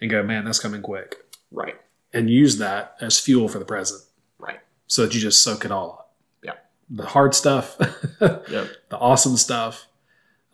and 0.01 0.11
go, 0.11 0.23
man, 0.23 0.45
that's 0.45 0.59
coming 0.61 0.83
quick, 0.83 1.17
right 1.51 1.77
and 2.13 2.31
use 2.31 2.59
that 2.59 2.95
as 3.01 3.19
fuel 3.21 3.49
for 3.49 3.59
the 3.59 3.65
present 3.65 4.03
right 4.39 4.61
so 4.87 5.03
that 5.03 5.15
you 5.15 5.21
just 5.21 5.43
soak 5.43 5.65
it 5.65 5.71
all 5.71 5.91
up. 5.99 6.15
Yeah. 6.43 6.53
The 6.91 7.07
hard 7.07 7.35
stuff, 7.35 7.77
yep 8.21 8.69
the 8.89 8.99
awesome 8.99 9.37
stuff, 9.37 9.87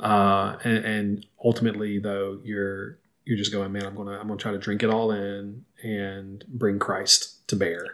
uh, 0.01 0.57
and, 0.65 0.85
and 0.85 1.27
ultimately, 1.45 1.99
though, 1.99 2.41
you're 2.45 2.99
you're 3.25 3.37
just 3.39 3.53
going, 3.53 3.71
man, 3.73 3.85
I'm 3.87 3.95
gonna 3.95 4.19
I'm 4.19 4.27
gonna 4.27 4.37
try 4.39 4.53
to 4.53 4.59
drink 4.59 4.83
it 4.83 4.91
all 4.91 5.13
in 5.13 5.65
and 5.83 6.45
bring 6.49 6.79
Christ 6.79 7.47
to 7.49 7.57
bear. 7.57 7.85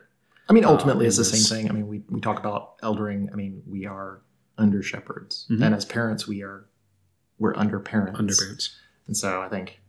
i 0.48 0.52
mean 0.52 0.64
ultimately 0.64 1.06
it's 1.06 1.16
the 1.16 1.22
this- 1.22 1.46
same 1.48 1.58
thing 1.58 1.70
i 1.70 1.74
mean 1.74 1.88
we, 1.88 2.02
we 2.10 2.20
talk 2.20 2.38
about 2.38 2.78
eldering 2.80 3.28
i 3.32 3.34
mean 3.34 3.62
we 3.66 3.86
are 3.86 4.20
under 4.56 4.82
shepherds 4.82 5.46
Mhm. 5.50 5.62
and 5.64 5.74
as 5.74 5.84
parents 5.84 6.26
we 6.28 6.42
are 6.42 6.66
we're 7.38 7.56
under 7.56 7.78
parents 7.80 8.18
Under 8.18 8.34
parents. 8.34 8.76
And 9.06 9.16
so 9.16 9.40
I 9.42 9.48
think 9.48 9.80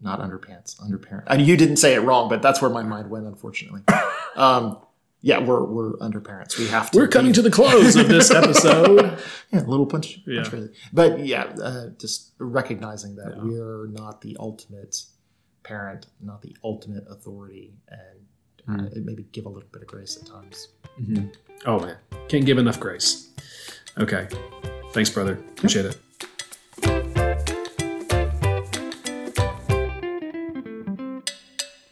not 0.00 0.20
underpants, 0.20 0.80
underparent. 0.82 1.24
I 1.28 1.36
mean, 1.36 1.46
you 1.46 1.56
didn't 1.56 1.76
say 1.76 1.94
it 1.94 2.00
wrong, 2.00 2.28
but 2.28 2.42
that's 2.42 2.60
where 2.62 2.70
my 2.70 2.82
mind 2.82 3.10
went, 3.10 3.26
unfortunately. 3.26 3.82
Um, 4.34 4.78
yeah, 5.20 5.40
we're 5.40 5.62
we're 5.62 5.92
underparents. 6.00 6.58
We 6.58 6.66
have 6.68 6.90
to. 6.90 6.98
We're 6.98 7.06
coming 7.06 7.32
be- 7.32 7.36
to 7.36 7.42
the 7.42 7.50
close 7.50 7.96
of 7.96 8.08
this 8.08 8.30
episode. 8.42 9.18
yeah, 9.52 9.60
a 9.60 9.68
little 9.68 9.84
punch. 9.84 10.18
Yeah. 10.26 10.40
punch 10.40 10.48
crazy. 10.50 10.72
But 10.92 11.26
yeah, 11.26 11.52
uh, 11.62 11.88
just 11.98 12.32
recognizing 12.38 13.16
that 13.16 13.34
Yeah. 13.36 13.42
we're 13.44 13.88
not 13.88 14.22
the 14.22 14.36
ultimate 14.40 15.04
parent, 15.64 16.06
not 16.20 16.40
the 16.40 16.56
ultimate 16.64 17.04
authority, 17.10 17.74
and 17.88 18.80
uh, 18.80 18.88
maybe 19.04 19.24
give 19.32 19.44
a 19.44 19.50
little 19.50 19.68
bit 19.70 19.82
of 19.82 19.88
grace 19.88 20.16
at 20.16 20.26
times. 20.26 20.68
Oh 21.66 21.78
man, 21.78 21.98
can't 22.28 22.46
give 22.46 22.56
enough 22.56 22.80
grace. 22.80 23.28
Okay, 23.98 24.26
thanks, 24.92 25.10
brother. 25.10 25.34
Appreciate 25.34 25.84
it. 25.84 25.98